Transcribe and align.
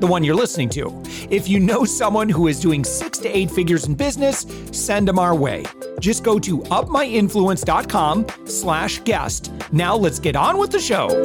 the 0.00 0.06
one 0.06 0.24
you're 0.24 0.34
listening 0.34 0.68
to. 0.70 1.02
If 1.30 1.48
you 1.48 1.60
know 1.60 1.84
someone 1.84 2.28
who 2.28 2.48
is 2.48 2.60
doing 2.60 2.84
six 2.84 3.18
to 3.18 3.28
eight 3.28 3.50
figures 3.50 3.86
in 3.86 3.94
business, 3.94 4.46
send 4.72 5.08
them 5.08 5.18
our 5.18 5.34
way. 5.34 5.64
Just 6.00 6.24
go 6.24 6.38
to 6.38 6.58
upmyinfluence.com 6.58 8.26
slash 8.46 9.00
guest. 9.00 9.52
Now 9.72 9.96
let's 9.96 10.18
get 10.18 10.36
on 10.36 10.58
with 10.58 10.70
the 10.70 10.80
show. 10.80 11.24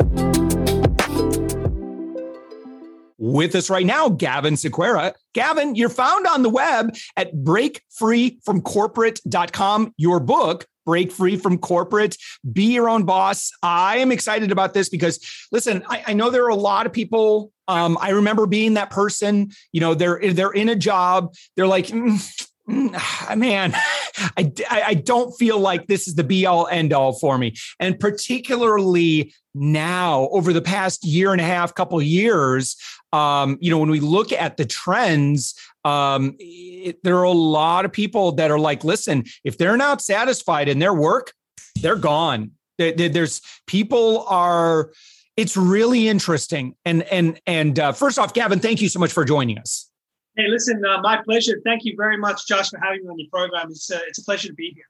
With 3.24 3.54
us 3.54 3.70
right 3.70 3.86
now, 3.86 4.10
Gavin 4.10 4.56
Sequeira. 4.56 5.14
Gavin, 5.34 5.76
you're 5.76 5.90
found 5.90 6.26
on 6.26 6.42
the 6.42 6.50
web 6.50 6.96
at 7.16 7.36
breakfreefromcorporate.com. 7.36 9.94
Your 9.96 10.20
book, 10.20 10.66
break 10.85 11.12
free 11.12 11.38
from 11.38 11.58
corporate, 11.58 12.17
be 12.52 12.73
your 12.73 12.90
own 12.90 13.03
boss. 13.03 13.52
I 13.62 13.98
am 13.98 14.12
excited 14.12 14.52
about 14.52 14.73
this 14.73 14.90
because, 14.90 15.20
listen, 15.52 15.84
I, 15.88 16.04
I 16.07 16.13
know 16.13 16.30
there 16.30 16.45
are 16.45 16.49
a 16.49 16.55
lot 16.55 16.85
of 16.85 16.94
people. 16.94 17.52
Um, 17.67 17.98
I 18.01 18.10
remember 18.10 18.46
being 18.46 18.73
that 18.76 18.90
person. 18.90 19.51
You 19.71 19.82
know, 19.82 19.93
they're 19.93 20.34
they're 20.34 20.51
in 20.51 20.70
a 20.70 20.76
job. 20.76 21.34
They're 21.55 21.68
like. 21.68 21.88
Mm, 21.88 22.48
mm, 22.70 23.38
man, 23.38 23.73
I, 24.38 24.51
I 24.70 24.93
don't 24.93 25.32
feel 25.34 25.60
like 25.60 25.88
this 25.88 26.07
is 26.07 26.15
the 26.15 26.23
be 26.23 26.46
all 26.46 26.68
end 26.68 26.93
all 26.93 27.13
for 27.13 27.38
me. 27.38 27.55
And 27.79 27.99
particularly 27.99 29.34
now, 29.54 30.29
over 30.32 30.54
the 30.54 30.62
past 30.62 31.04
year 31.04 31.32
and 31.32 31.41
a 31.41 31.45
half, 31.45 31.76
couple 31.76 32.01
years, 32.01 32.77
um, 33.13 33.57
you 33.60 33.70
know, 33.70 33.77
when 33.77 33.90
we 33.90 33.99
look 33.99 34.32
at 34.32 34.57
the 34.57 34.66
trends, 34.66 35.54
um, 35.85 36.35
it, 36.40 37.04
there 37.04 37.18
are 37.18 37.24
a 37.24 37.32
lot 37.32 37.85
of 37.85 37.91
people 37.91 38.34
that 38.34 38.51
are 38.51 38.60
like, 38.60 38.84
listen, 38.84 39.24
if 39.43 39.57
they're 39.57 39.77
not 39.77 40.01
satisfied 40.01 40.68
in 40.68 40.79
their 40.79 40.93
work, 40.93 41.34
they're 41.82 41.96
gone. 41.96 42.51
there's 42.77 43.41
people 43.68 44.26
are. 44.27 44.91
It's 45.38 45.55
really 45.55 46.07
interesting. 46.07 46.76
And 46.85 47.04
and 47.04 47.40
and 47.48 47.79
uh, 47.79 47.91
first 47.93 48.20
off, 48.20 48.34
Gavin, 48.34 48.60
thank 48.60 48.82
you 48.82 48.90
so 48.90 48.99
much 48.99 49.12
for 49.12 49.23
joining 49.23 49.57
us. 49.57 49.90
Hey, 50.35 50.48
listen, 50.48 50.84
uh, 50.85 51.01
my 51.01 51.21
pleasure. 51.23 51.60
Thank 51.63 51.84
you 51.84 51.95
very 51.98 52.18
much, 52.18 52.48
Josh, 52.48 52.70
for 52.70 52.79
having 52.79 53.04
me 53.04 53.10
on 53.10 53.20
your 53.20 53.29
program. 53.32 53.68
It's 53.70 53.90
uh, 53.91 53.99
it's 54.07 54.20
a 54.20 54.23
pleasure 54.23 54.49
to 54.49 54.54
be 54.54 54.73
here. 54.76 54.85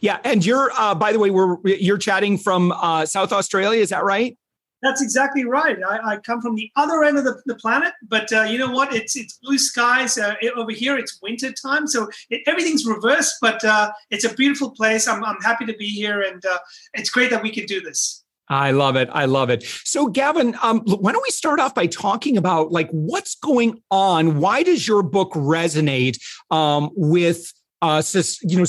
Yeah, 0.00 0.18
and 0.24 0.44
you're 0.44 0.70
uh, 0.76 0.94
by 0.94 1.12
the 1.12 1.18
way, 1.18 1.30
we're 1.30 1.56
you're 1.64 1.98
chatting 1.98 2.38
from 2.38 2.72
uh, 2.72 3.06
South 3.06 3.32
Australia. 3.32 3.80
Is 3.80 3.90
that 3.90 4.04
right? 4.04 4.36
That's 4.84 5.00
exactly 5.00 5.46
right. 5.46 5.78
I, 5.82 6.12
I, 6.12 6.16
come 6.18 6.42
from 6.42 6.56
the 6.56 6.70
other 6.76 7.04
end 7.04 7.16
of 7.16 7.24
the, 7.24 7.40
the 7.46 7.54
planet, 7.54 7.94
but 8.06 8.30
uh, 8.34 8.42
you 8.42 8.58
know 8.58 8.70
what? 8.70 8.94
It's 8.94 9.16
it's 9.16 9.38
blue 9.38 9.56
skies 9.56 10.18
uh, 10.18 10.34
it, 10.42 10.52
over 10.58 10.72
here. 10.72 10.98
It's 10.98 11.18
winter 11.22 11.52
time, 11.52 11.86
so 11.86 12.10
it, 12.28 12.42
everything's 12.46 12.84
reversed. 12.84 13.36
But 13.40 13.64
uh, 13.64 13.92
it's 14.10 14.24
a 14.24 14.34
beautiful 14.34 14.70
place. 14.72 15.08
I'm 15.08 15.24
I'm 15.24 15.40
happy 15.40 15.64
to 15.64 15.72
be 15.72 15.86
here, 15.86 16.20
and 16.20 16.44
uh, 16.44 16.58
it's 16.92 17.08
great 17.08 17.30
that 17.30 17.42
we 17.42 17.50
can 17.50 17.64
do 17.64 17.80
this. 17.80 18.24
I 18.50 18.72
love 18.72 18.96
it. 18.96 19.08
I 19.10 19.24
love 19.24 19.48
it. 19.48 19.62
So, 19.84 20.08
Gavin, 20.08 20.54
um, 20.62 20.80
why 20.80 21.12
don't 21.12 21.22
we 21.22 21.30
start 21.30 21.60
off 21.60 21.74
by 21.74 21.86
talking 21.86 22.36
about 22.36 22.70
like 22.70 22.90
what's 22.90 23.36
going 23.36 23.80
on? 23.90 24.38
Why 24.38 24.62
does 24.62 24.86
your 24.86 25.02
book 25.02 25.32
resonate 25.32 26.18
um, 26.50 26.90
with 26.94 27.50
uh, 27.80 28.02
you 28.42 28.58
know 28.58 28.66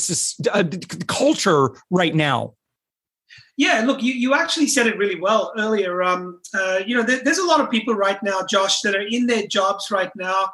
uh, 0.53 0.63
culture 1.07 1.71
right 1.89 2.15
now? 2.15 2.53
Yeah, 3.57 3.83
look, 3.85 4.03
you, 4.03 4.13
you 4.13 4.33
actually 4.33 4.67
said 4.67 4.85
it 4.85 4.97
really 4.97 5.19
well 5.19 5.53
earlier. 5.57 6.03
Um, 6.03 6.41
uh, 6.53 6.81
you 6.85 6.95
know, 6.95 7.03
there, 7.03 7.21
there's 7.23 7.37
a 7.37 7.45
lot 7.45 7.61
of 7.61 7.71
people 7.71 7.95
right 7.95 8.21
now, 8.21 8.41
Josh, 8.49 8.81
that 8.81 8.95
are 8.95 9.07
in 9.07 9.27
their 9.27 9.47
jobs 9.47 9.89
right 9.89 10.11
now 10.15 10.49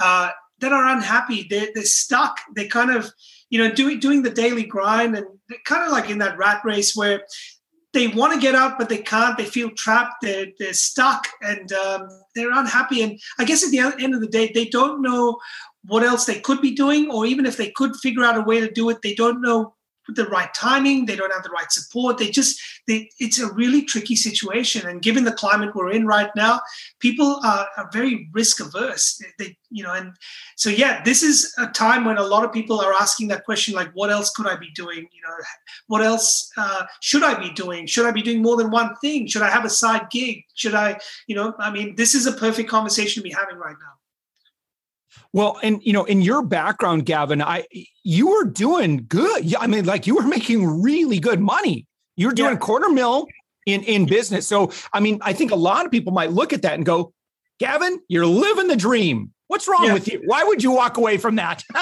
uh, 0.00 0.30
that 0.60 0.72
are 0.72 0.86
unhappy. 0.86 1.46
They're, 1.50 1.68
they're 1.74 1.84
stuck. 1.84 2.38
They 2.54 2.66
kind 2.66 2.90
of, 2.90 3.10
you 3.50 3.58
know, 3.58 3.70
doing 3.70 4.00
doing 4.00 4.22
the 4.22 4.30
daily 4.30 4.64
grind 4.64 5.16
and 5.16 5.26
kind 5.66 5.84
of 5.84 5.92
like 5.92 6.08
in 6.08 6.18
that 6.18 6.38
rat 6.38 6.62
race 6.64 6.96
where 6.96 7.22
they 7.92 8.08
want 8.08 8.32
to 8.32 8.40
get 8.40 8.54
out 8.54 8.78
but 8.78 8.88
they 8.88 8.98
can't. 8.98 9.36
They 9.36 9.44
feel 9.44 9.70
trapped. 9.76 10.16
They're 10.22 10.46
they're 10.58 10.72
stuck 10.72 11.28
and 11.42 11.70
um, 11.72 12.08
they're 12.34 12.52
unhappy. 12.52 13.02
And 13.02 13.20
I 13.38 13.44
guess 13.44 13.64
at 13.64 13.70
the 13.70 13.80
end 13.80 14.14
of 14.14 14.20
the 14.20 14.26
day, 14.28 14.50
they 14.54 14.66
don't 14.66 15.02
know 15.02 15.38
what 15.84 16.02
else 16.02 16.24
they 16.24 16.40
could 16.40 16.60
be 16.60 16.72
doing, 16.72 17.10
or 17.10 17.26
even 17.26 17.46
if 17.46 17.56
they 17.56 17.70
could 17.70 17.94
figure 17.96 18.24
out 18.24 18.36
a 18.36 18.40
way 18.40 18.60
to 18.60 18.70
do 18.70 18.90
it, 18.90 19.02
they 19.02 19.14
don't 19.14 19.40
know 19.40 19.75
the 20.08 20.26
right 20.26 20.52
timing 20.54 21.06
they 21.06 21.16
don't 21.16 21.32
have 21.32 21.42
the 21.42 21.50
right 21.50 21.70
support 21.72 22.18
they 22.18 22.30
just 22.30 22.60
they, 22.86 23.10
it's 23.18 23.40
a 23.40 23.52
really 23.52 23.82
tricky 23.82 24.14
situation. 24.14 24.86
And 24.86 25.02
given 25.02 25.24
the 25.24 25.32
climate 25.32 25.74
we're 25.74 25.90
in 25.90 26.06
right 26.06 26.30
now 26.36 26.60
people 27.00 27.40
are, 27.44 27.66
are 27.76 27.90
very 27.92 28.28
risk 28.32 28.60
averse. 28.60 29.20
They, 29.38 29.44
they, 29.44 29.56
you 29.70 29.82
know 29.82 29.92
and 29.92 30.14
so 30.56 30.70
yeah 30.70 31.02
this 31.02 31.22
is 31.22 31.52
a 31.58 31.66
time 31.66 32.04
when 32.04 32.18
a 32.18 32.22
lot 32.22 32.44
of 32.44 32.52
people 32.52 32.80
are 32.80 32.92
asking 32.94 33.28
that 33.28 33.44
question 33.44 33.74
like 33.74 33.90
what 33.94 34.10
else 34.10 34.30
could 34.30 34.46
i 34.46 34.56
be 34.56 34.70
doing? 34.74 34.98
You 34.98 35.22
know 35.22 35.36
what 35.88 36.02
else 36.02 36.50
uh, 36.56 36.84
should 37.00 37.22
i 37.22 37.38
be 37.38 37.50
doing? 37.52 37.86
Should 37.86 38.06
i 38.06 38.12
be 38.12 38.22
doing 38.22 38.42
more 38.42 38.56
than 38.56 38.70
one 38.70 38.94
thing? 38.96 39.26
Should 39.26 39.42
i 39.42 39.50
have 39.50 39.64
a 39.64 39.70
side 39.70 40.08
gig? 40.10 40.44
Should 40.54 40.74
i 40.74 40.98
you 41.26 41.34
know 41.34 41.54
i 41.58 41.70
mean 41.70 41.94
this 41.96 42.14
is 42.14 42.26
a 42.26 42.32
perfect 42.32 42.68
conversation 42.68 43.22
to 43.22 43.28
be 43.28 43.34
having 43.34 43.56
right 43.56 43.76
now 43.78 44.05
well, 45.32 45.58
and 45.62 45.82
you 45.82 45.92
know, 45.92 46.04
in 46.04 46.22
your 46.22 46.42
background, 46.42 47.04
Gavin, 47.04 47.42
I 47.42 47.66
you 48.02 48.28
were 48.28 48.44
doing 48.44 49.04
good. 49.08 49.54
I 49.56 49.66
mean, 49.66 49.84
like 49.84 50.06
you 50.06 50.16
were 50.16 50.26
making 50.26 50.82
really 50.82 51.18
good 51.18 51.40
money. 51.40 51.86
You 52.16 52.28
were 52.28 52.32
doing 52.32 52.52
yeah. 52.52 52.58
quarter 52.58 52.88
mil 52.88 53.26
in 53.66 53.82
in 53.82 54.06
business. 54.06 54.46
So, 54.46 54.72
I 54.92 55.00
mean, 55.00 55.18
I 55.22 55.32
think 55.32 55.50
a 55.50 55.56
lot 55.56 55.84
of 55.84 55.92
people 55.92 56.12
might 56.12 56.32
look 56.32 56.52
at 56.52 56.62
that 56.62 56.74
and 56.74 56.86
go, 56.86 57.12
"Gavin, 57.58 58.00
you're 58.08 58.26
living 58.26 58.68
the 58.68 58.76
dream. 58.76 59.32
What's 59.48 59.68
wrong 59.68 59.84
yeah. 59.84 59.94
with 59.94 60.08
you? 60.08 60.22
Why 60.24 60.42
would 60.42 60.62
you 60.62 60.70
walk 60.70 60.96
away 60.96 61.18
from 61.18 61.36
that?" 61.36 61.62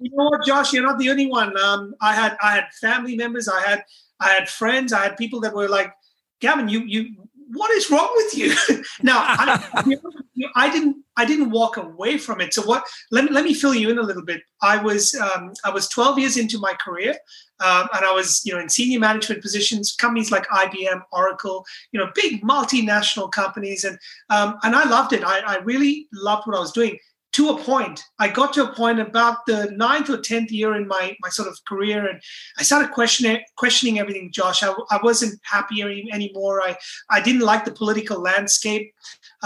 you 0.00 0.10
know 0.12 0.24
what, 0.24 0.44
Josh? 0.44 0.72
You're 0.72 0.82
not 0.82 0.98
the 0.98 1.10
only 1.10 1.26
one. 1.26 1.58
Um, 1.58 1.94
I 2.00 2.14
had 2.14 2.36
I 2.42 2.52
had 2.52 2.66
family 2.80 3.16
members. 3.16 3.48
I 3.48 3.62
had 3.62 3.84
I 4.20 4.30
had 4.30 4.48
friends. 4.48 4.92
I 4.92 5.04
had 5.04 5.16
people 5.16 5.40
that 5.40 5.54
were 5.54 5.68
like, 5.68 5.92
"Gavin, 6.40 6.68
you 6.68 6.80
you 6.80 7.14
what 7.48 7.70
is 7.72 7.90
wrong 7.90 8.10
with 8.16 8.36
you? 8.36 8.54
now, 9.02 9.18
I, 9.18 9.62
I, 10.56 10.70
didn't 10.70 10.96
I 11.16 11.24
didn't 11.24 11.50
walk 11.50 11.76
away 11.76 12.18
from 12.18 12.40
it. 12.40 12.54
So 12.54 12.62
what? 12.62 12.84
Let 13.10 13.24
me 13.24 13.30
let 13.30 13.44
me 13.44 13.54
fill 13.54 13.74
you 13.74 13.90
in 13.90 13.98
a 13.98 14.02
little 14.02 14.24
bit. 14.24 14.42
I 14.62 14.82
was 14.82 15.14
um, 15.14 15.52
I 15.64 15.70
was 15.70 15.88
12 15.88 16.18
years 16.18 16.36
into 16.36 16.58
my 16.58 16.74
career, 16.74 17.16
um, 17.60 17.88
and 17.94 18.04
I 18.04 18.12
was 18.12 18.42
you 18.44 18.52
know 18.52 18.60
in 18.60 18.68
senior 18.68 19.00
management 19.00 19.42
positions, 19.42 19.92
companies 19.92 20.30
like 20.30 20.46
IBM, 20.48 21.02
Oracle, 21.12 21.64
you 21.92 22.00
know, 22.00 22.10
big 22.14 22.42
multinational 22.42 23.30
companies, 23.30 23.84
and 23.84 23.98
um, 24.30 24.56
and 24.62 24.74
I 24.74 24.88
loved 24.88 25.12
it. 25.12 25.24
I, 25.24 25.40
I 25.40 25.56
really 25.58 26.08
loved 26.12 26.46
what 26.46 26.56
I 26.56 26.60
was 26.60 26.72
doing 26.72 26.98
to 27.34 27.48
a 27.48 27.58
point. 27.58 28.00
I 28.20 28.28
got 28.28 28.52
to 28.52 28.62
a 28.62 28.72
point 28.72 29.00
about 29.00 29.44
the 29.46 29.68
ninth 29.72 30.08
or 30.08 30.18
tenth 30.18 30.52
year 30.52 30.76
in 30.76 30.86
my 30.86 31.16
my 31.20 31.28
sort 31.28 31.48
of 31.48 31.58
career, 31.66 32.06
and 32.06 32.20
I 32.58 32.62
started 32.62 32.92
questioning 32.92 33.40
questioning 33.56 33.98
everything. 33.98 34.30
Josh, 34.32 34.62
I, 34.62 34.72
I 34.90 35.00
wasn't 35.02 35.40
happy 35.42 35.82
anymore. 35.82 36.62
I 36.62 36.76
I 37.10 37.20
didn't 37.20 37.42
like 37.42 37.64
the 37.64 37.72
political 37.72 38.20
landscape. 38.20 38.94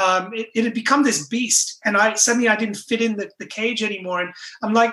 Um, 0.03 0.35
it, 0.35 0.49
it, 0.55 0.65
had 0.65 0.75
become 0.75 1.03
this 1.03 1.27
beast, 1.29 1.81
and 1.85 1.97
I 1.97 2.15
suddenly 2.15 2.49
I 2.49 2.57
didn't 2.57 2.77
fit 2.77 3.01
in 3.01 3.17
the, 3.17 3.31
the 3.39 3.47
cage 3.47 3.83
anymore. 3.83 4.21
And 4.21 4.35
I'm 4.63 4.75
like, 4.75 4.93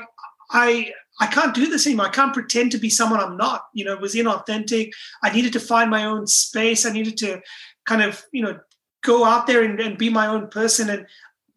I 0.52 0.94
I 1.20 1.28
can't 1.28 1.54
do 1.54 1.68
this 1.68 1.86
anymore. 1.86 2.08
I 2.08 2.12
can't 2.12 2.34
pretend 2.34 2.72
to 2.72 2.78
be 2.78 2.90
someone 2.90 3.20
I'm 3.20 3.36
not. 3.36 3.66
You 3.74 3.84
know, 3.84 3.94
it 3.94 4.02
was 4.02 4.16
inauthentic. 4.16 4.92
I 5.22 5.32
needed 5.32 5.52
to 5.54 5.60
find 5.60 5.90
my 5.90 6.06
own 6.06 6.28
space. 6.28 6.86
I 6.86 6.94
needed 6.94 7.18
to 7.18 7.42
kind 7.86 8.02
of 8.02 8.24
you 8.32 8.42
know 8.42 8.58
go 9.04 9.26
out 9.26 9.48
there 9.48 9.64
and, 9.64 9.82
and 9.82 9.98
be 9.98 10.10
my 10.10 10.28
own 10.28 10.48
person. 10.48 10.90
And 10.90 11.06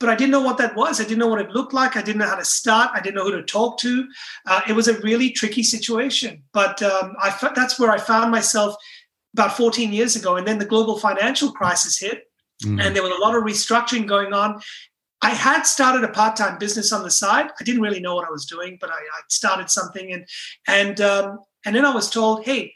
but 0.00 0.09
I 0.09 0.15
didn't 0.15 0.31
know 0.31 0.41
what 0.41 0.59
that 0.59 0.77
was. 0.77 1.00
I 1.00 1.05
didn't 1.05 1.19
know 1.19 1.27
what 1.29 1.41
it 1.41 1.50
looked 1.50 1.75
like. 1.75 1.97
I 1.97 2.03
didn't 2.03 2.19
know 2.19 2.29
how 2.29 2.37
to 2.37 2.45
start. 2.45 2.91
I 2.95 3.00
didn't 3.00 3.17
know 3.17 3.25
who 3.25 3.33
to 3.33 3.43
talk 3.43 3.79
to. 3.81 4.09
Uh, 4.47 4.61
it 4.69 4.73
was 4.73 4.89
a 4.89 5.00
really 5.00 5.31
tricky 5.31 5.62
situation. 5.62 6.43
But 6.53 6.83
um, 6.83 7.15
I, 7.21 7.37
that's 7.55 7.79
where 7.79 7.91
I 7.91 7.99
found 7.99 8.31
myself 8.31 8.77
about 9.35 9.56
14 9.56 9.93
years 9.93 10.17
ago. 10.17 10.37
And 10.37 10.47
then 10.47 10.59
the 10.59 10.65
global 10.65 10.99
financial 10.99 11.53
crisis 11.53 11.99
hit, 11.99 12.31
mm. 12.65 12.81
and 12.81 12.95
there 12.95 13.03
was 13.03 13.12
a 13.12 13.21
lot 13.21 13.35
of 13.35 13.43
restructuring 13.43 14.06
going 14.06 14.33
on. 14.33 14.61
I 15.21 15.31
had 15.31 15.62
started 15.62 16.05
a 16.05 16.12
part-time 16.12 16.59
business 16.59 16.93
on 16.93 17.03
the 17.03 17.11
side. 17.11 17.50
I 17.61 17.65
didn't 17.65 17.83
really 17.83 18.00
know 18.00 18.15
what 18.15 18.27
I 18.27 18.31
was 18.31 18.47
doing, 18.47 18.79
but 18.81 18.91
I, 18.91 18.95
I 18.95 19.21
started 19.29 19.69
something, 19.69 20.12
and 20.12 20.25
and 20.69 21.00
um, 21.00 21.41
and 21.65 21.75
then 21.75 21.85
I 21.85 21.93
was 21.93 22.09
told, 22.09 22.45
"Hey, 22.45 22.73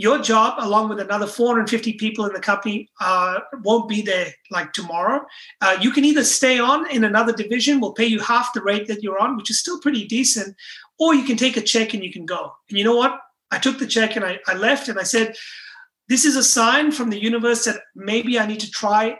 your 0.00 0.18
job, 0.18 0.54
along 0.58 0.88
with 0.88 0.98
another 0.98 1.26
450 1.26 1.92
people 1.94 2.24
in 2.24 2.32
the 2.32 2.40
company, 2.40 2.88
uh, 3.02 3.40
won't 3.62 3.86
be 3.86 4.00
there 4.00 4.32
like 4.50 4.72
tomorrow. 4.72 5.20
Uh, 5.60 5.76
you 5.78 5.90
can 5.90 6.06
either 6.06 6.24
stay 6.24 6.58
on 6.58 6.90
in 6.90 7.04
another 7.04 7.34
division, 7.34 7.80
we'll 7.80 7.92
pay 7.92 8.06
you 8.06 8.18
half 8.18 8.54
the 8.54 8.62
rate 8.62 8.88
that 8.88 9.02
you're 9.02 9.18
on, 9.18 9.36
which 9.36 9.50
is 9.50 9.60
still 9.60 9.78
pretty 9.78 10.06
decent, 10.06 10.56
or 10.98 11.14
you 11.14 11.24
can 11.24 11.36
take 11.36 11.58
a 11.58 11.60
check 11.60 11.92
and 11.92 12.02
you 12.02 12.10
can 12.10 12.24
go. 12.24 12.50
And 12.70 12.78
you 12.78 12.84
know 12.84 12.96
what? 12.96 13.20
I 13.50 13.58
took 13.58 13.78
the 13.78 13.86
check 13.86 14.16
and 14.16 14.24
I, 14.24 14.38
I 14.46 14.54
left 14.54 14.88
and 14.88 14.98
I 14.98 15.02
said, 15.02 15.36
this 16.08 16.24
is 16.24 16.34
a 16.34 16.42
sign 16.42 16.92
from 16.92 17.10
the 17.10 17.22
universe 17.22 17.66
that 17.66 17.80
maybe 17.94 18.38
I 18.38 18.46
need 18.46 18.60
to 18.60 18.70
try 18.70 19.18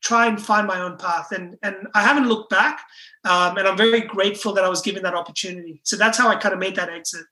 try 0.00 0.26
and 0.26 0.40
find 0.40 0.66
my 0.66 0.80
own 0.80 0.96
path. 0.96 1.32
And 1.32 1.56
and 1.62 1.76
I 1.94 2.02
haven't 2.02 2.28
looked 2.28 2.50
back. 2.50 2.80
Um, 3.24 3.56
and 3.56 3.68
I'm 3.68 3.76
very 3.76 4.00
grateful 4.00 4.52
that 4.54 4.64
I 4.64 4.68
was 4.68 4.82
given 4.82 5.02
that 5.04 5.14
opportunity. 5.14 5.80
So 5.84 5.96
that's 5.96 6.18
how 6.18 6.28
I 6.28 6.36
kind 6.36 6.54
of 6.54 6.60
made 6.60 6.76
that 6.76 6.88
exit. 6.88 7.24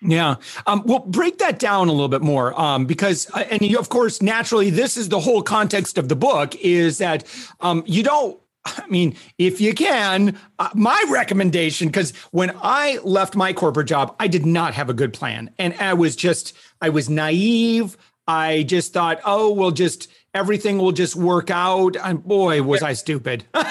Yeah. 0.00 0.36
Um, 0.66 0.82
well, 0.86 1.00
break 1.00 1.38
that 1.38 1.58
down 1.58 1.88
a 1.88 1.92
little 1.92 2.08
bit 2.08 2.22
more 2.22 2.58
um, 2.60 2.86
because, 2.86 3.28
uh, 3.34 3.44
and 3.50 3.62
you, 3.62 3.78
of 3.78 3.88
course, 3.88 4.22
naturally, 4.22 4.70
this 4.70 4.96
is 4.96 5.08
the 5.08 5.18
whole 5.18 5.42
context 5.42 5.98
of 5.98 6.08
the 6.08 6.14
book 6.14 6.54
is 6.56 6.98
that 6.98 7.24
um, 7.60 7.82
you 7.86 8.02
don't. 8.02 8.38
I 8.64 8.86
mean, 8.88 9.16
if 9.38 9.62
you 9.62 9.72
can, 9.72 10.38
uh, 10.58 10.68
my 10.74 11.02
recommendation, 11.08 11.88
because 11.88 12.14
when 12.32 12.54
I 12.60 12.98
left 13.02 13.34
my 13.34 13.54
corporate 13.54 13.88
job, 13.88 14.14
I 14.20 14.28
did 14.28 14.44
not 14.44 14.74
have 14.74 14.90
a 14.90 14.94
good 14.94 15.14
plan. 15.14 15.50
And 15.58 15.72
I 15.74 15.94
was 15.94 16.14
just, 16.14 16.54
I 16.82 16.90
was 16.90 17.08
naive. 17.08 17.96
I 18.26 18.64
just 18.64 18.92
thought, 18.92 19.20
oh, 19.24 19.52
we'll 19.52 19.70
just, 19.70 20.10
everything 20.34 20.76
will 20.76 20.92
just 20.92 21.16
work 21.16 21.50
out. 21.50 21.96
And 21.96 22.22
boy, 22.22 22.62
was 22.62 22.82
I 22.82 22.92
stupid. 22.92 23.46
but 23.52 23.64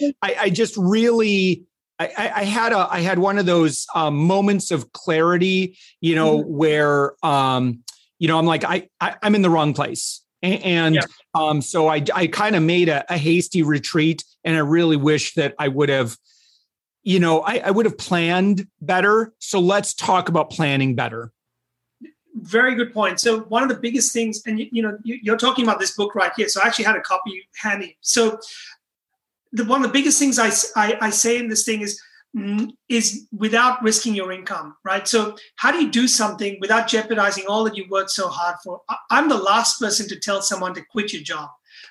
yeah. 0.00 0.10
I, 0.22 0.36
I 0.40 0.50
just 0.50 0.74
really, 0.78 1.67
I, 1.98 2.32
I, 2.36 2.44
had 2.44 2.72
a 2.72 2.86
I 2.90 3.00
had 3.00 3.18
one 3.18 3.38
of 3.38 3.46
those 3.46 3.86
um, 3.94 4.16
moments 4.16 4.70
of 4.70 4.92
clarity, 4.92 5.76
you 6.00 6.14
know, 6.14 6.38
mm-hmm. 6.38 6.56
where 6.56 7.26
um, 7.26 7.82
you 8.18 8.28
know 8.28 8.38
I'm 8.38 8.46
like 8.46 8.64
I, 8.64 8.88
I 9.00 9.16
am 9.22 9.34
in 9.34 9.42
the 9.42 9.50
wrong 9.50 9.74
place, 9.74 10.22
and, 10.42 10.62
and 10.62 10.94
yeah. 10.94 11.02
um, 11.34 11.60
so 11.60 11.88
I 11.88 12.04
I 12.14 12.28
kind 12.28 12.54
of 12.54 12.62
made 12.62 12.88
a, 12.88 13.04
a, 13.12 13.18
hasty 13.18 13.62
retreat, 13.62 14.24
and 14.44 14.56
I 14.56 14.60
really 14.60 14.96
wish 14.96 15.34
that 15.34 15.54
I 15.58 15.68
would 15.68 15.88
have, 15.88 16.16
you 17.02 17.18
know, 17.18 17.40
I, 17.40 17.62
I 17.64 17.70
would 17.70 17.86
have 17.86 17.98
planned 17.98 18.68
better. 18.80 19.32
So 19.40 19.58
let's 19.58 19.92
talk 19.92 20.28
about 20.28 20.50
planning 20.50 20.94
better. 20.94 21.32
Very 22.34 22.76
good 22.76 22.94
point. 22.94 23.18
So 23.18 23.40
one 23.40 23.64
of 23.64 23.68
the 23.68 23.74
biggest 23.74 24.12
things, 24.12 24.42
and 24.46 24.60
you, 24.60 24.68
you 24.70 24.82
know, 24.82 24.96
you, 25.02 25.18
you're 25.20 25.36
talking 25.36 25.64
about 25.64 25.80
this 25.80 25.96
book 25.96 26.14
right 26.14 26.30
here. 26.36 26.48
So 26.48 26.60
I 26.62 26.68
actually 26.68 26.84
had 26.84 26.94
a 26.94 27.00
copy 27.00 27.48
handy. 27.60 27.98
So 28.00 28.38
the, 29.52 29.64
one 29.64 29.82
of 29.82 29.88
the 29.88 29.92
biggest 29.92 30.18
things 30.18 30.38
I, 30.38 30.50
I, 30.76 30.98
I 31.00 31.10
say 31.10 31.38
in 31.38 31.48
this 31.48 31.64
thing 31.64 31.80
is 31.80 32.00
mm, 32.36 32.70
is 32.88 33.26
without 33.36 33.82
risking 33.82 34.14
your 34.14 34.32
income, 34.32 34.76
right? 34.84 35.06
So 35.06 35.36
how 35.56 35.70
do 35.72 35.82
you 35.82 35.90
do 35.90 36.06
something 36.08 36.58
without 36.60 36.88
jeopardizing 36.88 37.46
all 37.46 37.64
that 37.64 37.76
you 37.76 37.86
worked 37.90 38.10
so 38.10 38.28
hard 38.28 38.56
for? 38.62 38.80
I'm 39.10 39.28
the 39.28 39.38
last 39.38 39.80
person 39.80 40.08
to 40.08 40.18
tell 40.18 40.42
someone 40.42 40.74
to 40.74 40.84
quit 40.90 41.12
your 41.12 41.22
job 41.22 41.50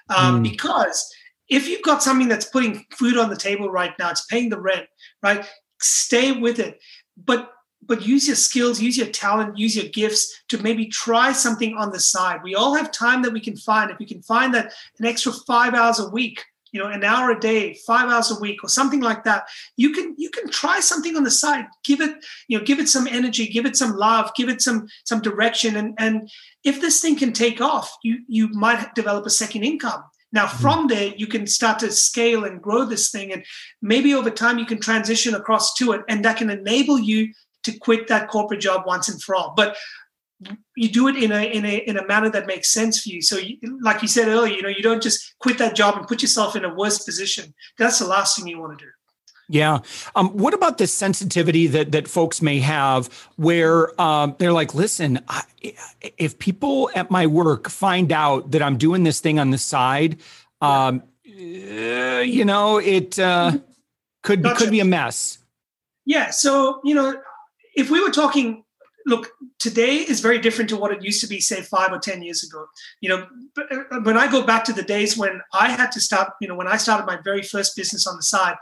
um, 0.09 0.39
mm. 0.39 0.50
because 0.50 1.13
if 1.50 1.68
you've 1.68 1.83
got 1.83 2.04
something 2.04 2.27
that's 2.27 2.45
putting 2.45 2.86
food 2.92 3.18
on 3.18 3.30
the 3.30 3.38
table 3.38 3.69
right 3.69 3.94
now, 3.98 4.10
it's 4.12 4.25
paying 4.25 4.50
the 4.50 4.60
rent, 4.60 4.86
right? 5.24 5.45
Stay 5.80 6.31
with 6.33 6.60
it, 6.60 6.80
but 7.15 7.51
but 7.83 8.06
use 8.06 8.27
your 8.27 8.36
skills, 8.36 8.81
use 8.81 8.98
your 8.98 9.07
talent, 9.07 9.57
use 9.57 9.75
your 9.75 9.88
gifts 9.89 10.42
to 10.50 10.62
maybe 10.62 10.88
try 10.88 11.31
something 11.31 11.75
on 11.75 11.92
the 11.92 12.00
side. 12.00 12.42
We 12.44 12.53
all 12.53 12.75
have 12.75 12.92
time 12.92 13.21
that 13.21 13.31
we 13.31 13.39
can 13.39 13.56
find. 13.56 13.89
If 13.89 13.98
we 13.98 14.06
can 14.06 14.21
find 14.21 14.53
that 14.53 14.74
an 15.00 15.06
extra 15.06 15.31
five 15.31 15.74
hours 15.74 16.00
a 16.00 16.10
week 16.10 16.44
you 16.71 16.79
know 16.79 16.87
an 16.87 17.03
hour 17.03 17.31
a 17.31 17.39
day 17.39 17.73
five 17.85 18.09
hours 18.09 18.31
a 18.31 18.39
week 18.39 18.63
or 18.63 18.69
something 18.69 19.01
like 19.01 19.23
that 19.23 19.47
you 19.75 19.91
can 19.91 20.15
you 20.17 20.29
can 20.29 20.49
try 20.49 20.79
something 20.79 21.15
on 21.15 21.23
the 21.23 21.31
side. 21.31 21.65
Give 21.83 22.01
it 22.01 22.25
you 22.47 22.57
know 22.57 22.65
give 22.65 22.79
it 22.79 22.89
some 22.89 23.07
energy 23.07 23.47
give 23.47 23.65
it 23.65 23.77
some 23.77 23.95
love 23.95 24.31
give 24.35 24.49
it 24.49 24.61
some 24.61 24.87
some 25.05 25.21
direction. 25.21 25.75
And 25.75 25.93
and 25.97 26.29
if 26.63 26.81
this 26.81 27.01
thing 27.01 27.15
can 27.15 27.33
take 27.33 27.61
off 27.61 27.95
you 28.03 28.19
you 28.27 28.49
might 28.49 28.95
develop 28.95 29.25
a 29.25 29.29
second 29.29 29.63
income. 29.63 30.03
Now 30.31 30.45
mm-hmm. 30.45 30.61
from 30.61 30.87
there 30.87 31.13
you 31.15 31.27
can 31.27 31.47
start 31.47 31.79
to 31.79 31.91
scale 31.91 32.43
and 32.43 32.61
grow 32.61 32.85
this 32.85 33.11
thing. 33.11 33.31
And 33.31 33.45
maybe 33.81 34.13
over 34.13 34.29
time 34.29 34.59
you 34.59 34.65
can 34.65 34.79
transition 34.79 35.35
across 35.35 35.73
to 35.75 35.93
it. 35.93 36.01
And 36.09 36.23
that 36.25 36.37
can 36.37 36.49
enable 36.49 36.99
you 36.99 37.33
to 37.63 37.77
quit 37.79 38.07
that 38.07 38.29
corporate 38.29 38.61
job 38.61 38.85
once 38.85 39.09
and 39.09 39.21
for 39.21 39.35
all. 39.35 39.53
But 39.55 39.75
you 40.75 40.89
do 40.89 41.07
it 41.07 41.16
in 41.16 41.31
a 41.31 41.44
in 41.44 41.66
a 41.66 41.78
in 41.78 41.98
a 41.98 42.06
manner 42.06 42.30
that 42.30 42.45
makes 42.45 42.69
sense 42.69 43.01
for 43.01 43.10
you. 43.10 43.22
So, 43.22 43.38
you, 43.38 43.57
like 43.81 44.01
you 44.01 44.07
said 44.07 44.28
earlier, 44.28 44.54
you 44.54 44.62
know, 44.62 44.69
you 44.69 44.84
don't 44.84 45.01
just 45.01 45.36
quit 45.39 45.57
that 45.57 45.75
job 45.75 45.98
and 45.98 46.07
put 46.07 46.22
yourself 46.22 46.56
in 46.56 46.63
a 46.63 46.74
worse 46.74 47.00
position. 47.00 47.54
That's 47.78 48.00
the 48.00 48.06
last 48.06 48.38
thing 48.38 48.48
you 48.48 48.60
want 48.60 48.78
to 48.78 48.86
do. 48.86 48.92
Yeah. 49.50 49.80
Um, 50.16 50.30
what 50.38 50.54
about 50.54 50.78
the 50.78 50.88
sensitivity 50.88 51.68
that 51.68 51.92
that 51.94 52.07
folks 52.07 52.42
may 52.42 52.60
have, 52.60 53.07
where 53.38 54.00
um, 54.00 54.36
they're 54.38 54.51
like, 54.51 54.75
"Listen, 54.75 55.19
I, 55.28 55.44
if 56.18 56.38
people 56.38 56.92
at 56.94 57.10
my 57.10 57.25
work 57.25 57.69
find 57.69 58.12
out 58.12 58.51
that 58.51 58.62
I'm 58.62 58.78
doing 58.78 59.04
this 59.04 59.19
thing 59.19 59.39
on 59.39 59.51
the 59.51 59.57
side, 59.57 60.18
um, 60.62 61.01
uh, 61.25 61.31
you 62.19 62.45
know, 62.45 62.78
it 62.78 63.18
uh, 63.18 63.57
could 64.22 64.44
gotcha. 64.44 64.63
could 64.66 64.72
be 64.72 64.81
a 64.81 64.86
mess." 64.86 65.39
Yeah. 66.06 66.30
So 66.30 66.81
you 66.84 66.94
know, 66.94 67.19
if 67.74 67.89
we 67.89 68.04
were 68.04 68.12
talking 68.12 68.66
look, 69.07 69.31
today 69.57 69.95
is 69.95 70.19
very 70.19 70.38
different 70.38 70.69
to 70.69 70.77
what 70.77 70.92
it 70.92 71.01
used 71.01 71.21
to 71.21 71.27
be, 71.27 71.39
say, 71.39 71.62
five 71.62 71.92
or 71.92 71.98
10 71.98 72.21
years 72.21 72.44
ago. 72.44 72.68
You 73.00 73.09
know, 73.09 73.27
uh, 73.57 74.01
when 74.01 74.18
I 74.18 74.30
go 74.30 74.45
back 74.45 74.65
to 74.65 74.74
the 74.74 74.83
days 74.83 75.18
when 75.18 75.42
I 75.54 75.69
had 75.69 75.92
to 75.94 76.01
start, 76.01 76.33
you 76.42 76.48
know, 76.48 76.56
when 76.56 76.68
I 76.68 76.75
started 76.75 77.06
my 77.06 77.18
very 77.24 77.42
first 77.42 77.75
business 77.75 78.06
on 78.06 78.18
the 78.18 78.24
side, 78.24 78.57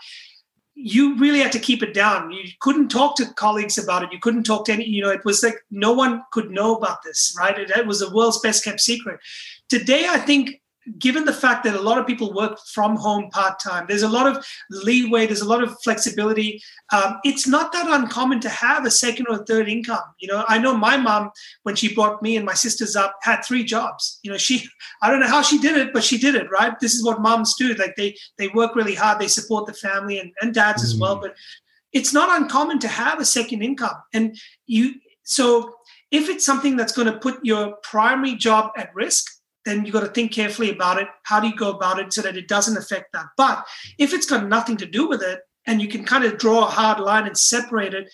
you 0.76 1.18
really 1.18 1.40
had 1.40 1.52
to 1.54 1.60
keep 1.60 1.82
it 1.82 1.94
down. 1.94 2.32
You 2.32 2.44
couldn't 2.60 2.90
talk 2.90 3.16
to 3.16 3.34
colleagues 3.34 3.78
about 3.78 4.04
it. 4.04 4.14
You 4.14 4.20
couldn't 4.20 4.44
talk 4.44 4.66
to 4.66 4.74
any, 4.74 4.86
you 4.86 5.02
know, 5.02 5.10
it 5.10 5.26
was 5.26 5.42
like 5.42 5.58
no 5.72 5.94
one 5.94 6.22
could 6.32 6.52
know 6.52 6.76
about 6.76 7.02
this, 7.04 7.36
right? 7.40 7.58
It, 7.58 7.72
it 7.72 7.88
was 7.88 8.00
the 8.00 8.14
world's 8.14 8.40
best 8.40 8.64
kept 8.64 8.82
secret. 8.82 9.20
Today, 9.68 10.06
I 10.08 10.20
think 10.20 10.62
given 11.00 11.26
the 11.26 11.34
fact 11.34 11.64
that 11.64 11.76
a 11.76 11.82
lot 11.82 11.98
of 11.98 12.06
people 12.06 12.34
work 12.34 12.60
from 12.74 12.96
home 12.96 13.30
part 13.32 13.60
time, 13.60 13.86
there's 13.88 14.04
a 14.04 14.10
lot 14.10 14.28
of 14.28 14.46
leeway, 14.70 15.26
there's 15.26 15.42
a 15.42 15.48
lot 15.48 15.64
of 15.64 15.76
flexibility. 15.82 16.62
Um, 16.94 17.18
it's 17.24 17.48
not 17.48 17.72
that 17.72 17.88
uncommon 17.90 18.40
to 18.42 18.50
have 18.50 18.86
a 18.86 18.92
second 18.92 19.28
or 19.30 19.44
third 19.46 19.68
income. 19.68 20.04
You 20.20 20.28
know, 20.28 20.46
I 20.48 20.58
know 20.58 20.78
my 20.78 20.98
mom, 20.98 21.32
when 21.64 21.76
she 21.76 21.94
brought 21.94 22.22
me 22.22 22.38
and 22.38 22.46
my 22.46 22.54
sisters 22.54 22.96
up, 22.96 23.16
had 23.22 23.42
three 23.42 23.64
jobs. 23.64 24.20
You 24.24 24.32
know, 24.32 24.38
she, 24.38 24.68
I 25.02 25.10
don't 25.10 25.20
know 25.20 25.28
how 25.28 25.42
she 25.42 25.58
did 25.58 25.78
it, 25.78 25.94
but 25.94 26.04
she 26.04 26.18
did 26.18 26.36
it, 26.36 26.50
right? 26.52 26.80
This 26.80 26.94
is 26.94 27.04
what 27.04 27.22
moms 27.22 27.56
do. 27.56 27.74
Like 27.74 27.96
they, 27.96 28.16
they 28.38 28.50
work 28.50 28.76
really 28.76 28.96
hard, 28.96 29.20
they 29.20 29.28
support 29.28 29.66
the 29.66 29.74
family 29.74 30.20
and, 30.20 30.32
and 30.42 30.54
dads 30.54 30.84
mm-hmm. 30.84 30.94
as 30.94 31.00
well. 31.00 31.18
Mm. 31.18 31.22
But 31.22 31.36
it's 31.94 32.14
not 32.14 32.42
uncommon 32.42 32.80
to 32.80 32.88
have 32.88 33.20
a 33.20 33.26
second 33.26 33.62
income. 33.62 33.96
And 34.14 34.38
you, 34.68 34.96
so 35.24 35.74
if 36.12 36.30
it's 36.30 36.46
something 36.46 36.76
that's 36.76 36.94
going 36.94 37.12
to 37.12 37.18
put 37.18 37.44
your 37.44 37.76
primary 37.84 38.36
job 38.36 38.72
at 38.78 38.94
risk, 38.94 39.26
then 39.66 39.86
you 39.86 39.92
got 39.92 40.02
to 40.02 40.08
think 40.08 40.32
carefully 40.32 40.70
about 40.70 41.02
it. 41.02 41.08
How 41.24 41.40
do 41.40 41.48
you 41.48 41.56
go 41.56 41.72
about 41.72 42.00
it 42.00 42.14
so 42.14 42.22
that 42.22 42.38
it 42.38 42.48
doesn't 42.48 42.78
affect 42.78 43.14
that? 43.14 43.26
But 43.36 43.66
if 43.98 44.14
it's 44.14 44.26
got 44.26 44.48
nothing 44.48 44.78
to 44.78 44.86
do 44.86 45.08
with 45.08 45.22
it 45.22 45.40
and 45.66 45.82
you 45.82 45.88
can 45.88 46.06
kind 46.06 46.24
of 46.24 46.38
draw 46.38 46.66
a 46.66 46.72
hard 46.72 47.00
line 47.00 47.26
and 47.26 47.38
separate 47.38 47.94
it, 47.94 48.10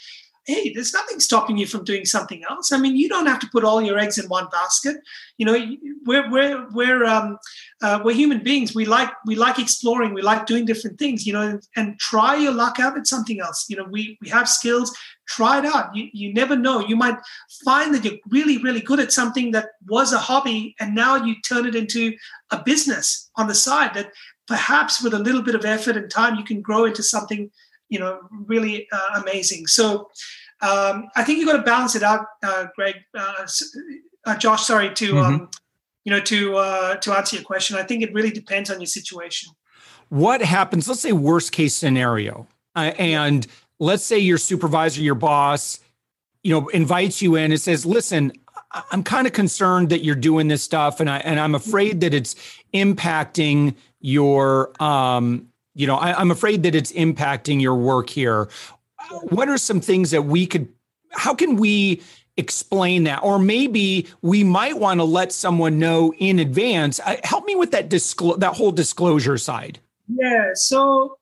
hey, 0.45 0.73
there's 0.73 0.93
nothing 0.93 1.19
stopping 1.19 1.57
you 1.57 1.67
from 1.67 1.83
doing 1.83 2.05
something 2.05 2.43
else. 2.49 2.71
I 2.71 2.77
mean, 2.77 2.95
you 2.95 3.07
don't 3.07 3.27
have 3.27 3.39
to 3.41 3.49
put 3.51 3.63
all 3.63 3.81
your 3.81 3.99
eggs 3.99 4.17
in 4.17 4.27
one 4.27 4.47
basket. 4.51 4.97
You 5.37 5.45
know, 5.45 5.75
we're 6.05 6.29
we're 6.31 6.67
we're 6.71 7.05
um, 7.05 7.37
uh, 7.81 7.99
we're 8.03 8.15
human 8.15 8.43
beings. 8.43 8.75
We 8.75 8.85
like 8.85 9.09
we 9.25 9.35
like 9.35 9.57
exploring. 9.57 10.13
We 10.13 10.21
like 10.21 10.45
doing 10.45 10.65
different 10.65 10.99
things. 10.99 11.25
You 11.25 11.33
know, 11.33 11.59
and, 11.75 11.99
try 11.99 12.35
your 12.35 12.51
luck 12.51 12.79
out 12.79 12.97
at 12.97 13.07
something 13.07 13.39
else. 13.39 13.65
You 13.69 13.77
know, 13.77 13.85
we 13.89 14.17
we 14.21 14.29
have 14.29 14.47
skills. 14.47 14.95
Try 15.27 15.59
it 15.59 15.65
out. 15.65 15.95
You 15.95 16.07
you 16.13 16.33
never 16.33 16.55
know. 16.55 16.79
You 16.79 16.95
might 16.95 17.17
find 17.65 17.93
that 17.93 18.05
you're 18.05 18.19
really 18.29 18.57
really 18.59 18.81
good 18.81 18.99
at 18.99 19.11
something 19.11 19.51
that 19.51 19.69
was 19.87 20.13
a 20.13 20.19
hobby, 20.19 20.75
and 20.79 20.93
now 20.93 21.15
you 21.15 21.35
turn 21.47 21.65
it 21.65 21.75
into 21.75 22.13
a 22.51 22.61
business 22.63 23.29
on 23.35 23.47
the 23.47 23.55
side. 23.55 23.93
That 23.95 24.11
perhaps 24.47 25.01
with 25.01 25.13
a 25.13 25.19
little 25.19 25.41
bit 25.41 25.55
of 25.55 25.65
effort 25.65 25.97
and 25.97 26.09
time, 26.09 26.35
you 26.35 26.43
can 26.43 26.61
grow 26.61 26.85
into 26.85 27.01
something 27.01 27.49
you 27.89 27.99
know 27.99 28.19
really 28.31 28.87
uh, 28.91 29.21
amazing. 29.21 29.67
So 29.67 30.09
um, 30.61 31.07
I 31.15 31.23
think 31.23 31.39
you've 31.39 31.47
got 31.47 31.57
to 31.57 31.63
balance 31.63 31.95
it 31.95 32.03
out, 32.03 32.25
uh, 32.43 32.67
Greg, 32.75 32.95
uh, 33.17 33.47
uh, 34.25 34.37
Josh. 34.37 34.65
Sorry 34.65 34.93
to 34.93 35.13
mm-hmm. 35.13 35.33
um, 35.33 35.49
you 36.03 36.11
know 36.11 36.19
to 36.21 36.55
uh, 36.55 36.95
to 36.97 37.15
answer 37.15 37.35
your 37.37 37.45
question. 37.45 37.75
I 37.75 37.83
think 37.83 38.03
it 38.03 38.13
really 38.13 38.31
depends 38.31 38.69
on 38.69 38.79
your 38.79 38.87
situation. 38.87 39.51
What 40.09 40.41
happens? 40.41 40.87
Let's 40.87 41.01
say 41.01 41.11
worst 41.11 41.51
case 41.51 41.73
scenario, 41.73 42.47
uh, 42.75 42.91
and 42.97 43.47
let's 43.79 44.03
say 44.03 44.19
your 44.19 44.37
supervisor, 44.37 45.01
your 45.01 45.15
boss, 45.15 45.79
you 46.43 46.53
know, 46.53 46.67
invites 46.69 47.21
you 47.21 47.35
in 47.35 47.51
and 47.51 47.61
says, 47.61 47.85
"Listen, 47.85 48.31
I'm 48.91 49.03
kind 49.03 49.27
of 49.27 49.33
concerned 49.33 49.89
that 49.89 50.03
you're 50.03 50.15
doing 50.15 50.47
this 50.47 50.63
stuff, 50.63 50.99
and 50.99 51.09
I 51.09 51.17
and 51.19 51.39
I'm 51.39 51.55
afraid 51.55 52.01
that 52.01 52.13
it's 52.13 52.35
impacting 52.73 53.75
your 53.99 54.71
um, 54.81 55.47
you 55.73 55.87
know, 55.87 55.95
I, 55.95 56.13
I'm 56.13 56.31
afraid 56.31 56.63
that 56.63 56.75
it's 56.75 56.91
impacting 56.91 57.61
your 57.61 57.75
work 57.75 58.09
here. 58.09 58.49
What 59.23 59.49
are 59.49 59.57
some 59.57 59.81
things 59.81 60.11
that 60.11 60.23
we 60.23 60.45
could, 60.45 60.67
how 61.11 61.33
can 61.33 61.55
we 61.55 62.01
explain 62.41 63.05
that? 63.05 63.23
Or 63.23 63.39
maybe 63.39 64.07
we 64.21 64.43
might 64.43 64.77
want 64.77 64.99
to 64.99 65.03
let 65.03 65.31
someone 65.31 65.79
know 65.79 66.13
in 66.19 66.39
advance. 66.39 66.99
Uh, 66.99 67.17
help 67.23 67.45
me 67.45 67.55
with 67.55 67.71
that 67.71 67.87
disclose 67.89 68.37
that 68.39 68.55
whole 68.55 68.71
disclosure 68.71 69.37
side. 69.37 69.79
Yeah. 70.07 70.51
So, 70.55 71.17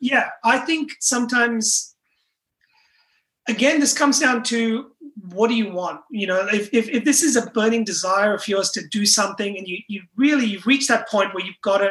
yeah, 0.00 0.30
I 0.42 0.58
think 0.58 0.92
sometimes, 1.00 1.94
again, 3.48 3.80
this 3.80 3.96
comes 3.96 4.18
down 4.18 4.42
to 4.44 4.90
what 5.30 5.48
do 5.48 5.54
you 5.54 5.72
want? 5.72 6.00
You 6.10 6.26
know, 6.26 6.46
if, 6.52 6.68
if, 6.72 6.88
if, 6.88 7.04
this 7.04 7.22
is 7.22 7.36
a 7.36 7.50
burning 7.50 7.84
desire 7.84 8.34
of 8.34 8.46
yours 8.46 8.70
to 8.72 8.86
do 8.88 9.06
something 9.06 9.56
and 9.56 9.66
you, 9.66 9.78
you 9.88 10.02
really, 10.16 10.44
you've 10.44 10.66
reached 10.66 10.88
that 10.88 11.08
point 11.08 11.32
where 11.32 11.44
you've 11.44 11.60
got 11.62 11.78
to, 11.78 11.90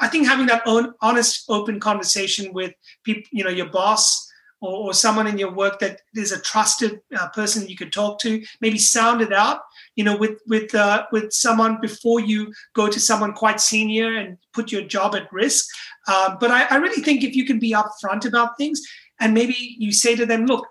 I 0.00 0.08
think 0.08 0.26
having 0.26 0.46
that 0.46 0.62
own 0.64 0.94
honest, 1.00 1.44
open 1.48 1.80
conversation 1.80 2.52
with 2.52 2.72
people, 3.04 3.24
you 3.32 3.44
know, 3.44 3.50
your 3.50 3.68
boss 3.68 4.21
or, 4.62 4.86
or 4.86 4.94
someone 4.94 5.26
in 5.26 5.36
your 5.36 5.52
work 5.52 5.78
that 5.80 6.00
is 6.14 6.32
a 6.32 6.40
trusted 6.40 7.00
uh, 7.18 7.28
person 7.30 7.68
you 7.68 7.76
could 7.76 7.92
talk 7.92 8.18
to. 8.20 8.42
Maybe 8.62 8.78
sound 8.78 9.20
it 9.20 9.32
out, 9.32 9.60
you 9.96 10.04
know, 10.04 10.16
with 10.16 10.40
with 10.46 10.74
uh, 10.74 11.04
with 11.12 11.32
someone 11.32 11.80
before 11.82 12.20
you 12.20 12.52
go 12.74 12.88
to 12.88 13.00
someone 13.00 13.34
quite 13.34 13.60
senior 13.60 14.16
and 14.16 14.38
put 14.54 14.72
your 14.72 14.82
job 14.82 15.14
at 15.14 15.30
risk. 15.32 15.66
Um, 16.08 16.38
but 16.40 16.50
I, 16.50 16.64
I 16.70 16.76
really 16.76 17.02
think 17.02 17.22
if 17.22 17.34
you 17.36 17.44
can 17.44 17.58
be 17.58 17.72
upfront 17.72 18.24
about 18.24 18.56
things, 18.56 18.80
and 19.20 19.34
maybe 19.34 19.76
you 19.78 19.92
say 19.92 20.16
to 20.16 20.24
them, 20.24 20.46
look. 20.46 20.66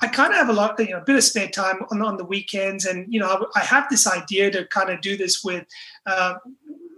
I 0.00 0.06
kind 0.06 0.30
of 0.30 0.36
have 0.36 0.48
a 0.48 0.52
lot, 0.52 0.78
you 0.78 0.90
know, 0.90 0.98
a 0.98 1.04
bit 1.04 1.16
of 1.16 1.24
spare 1.24 1.48
time 1.48 1.78
on, 1.90 2.02
on 2.02 2.16
the 2.18 2.24
weekends, 2.24 2.86
and 2.86 3.12
you 3.12 3.18
know, 3.18 3.26
I, 3.26 3.60
I 3.60 3.64
have 3.64 3.88
this 3.90 4.06
idea 4.06 4.48
to 4.52 4.64
kind 4.66 4.90
of 4.90 5.00
do 5.00 5.16
this 5.16 5.42
with, 5.42 5.66
uh, 6.06 6.34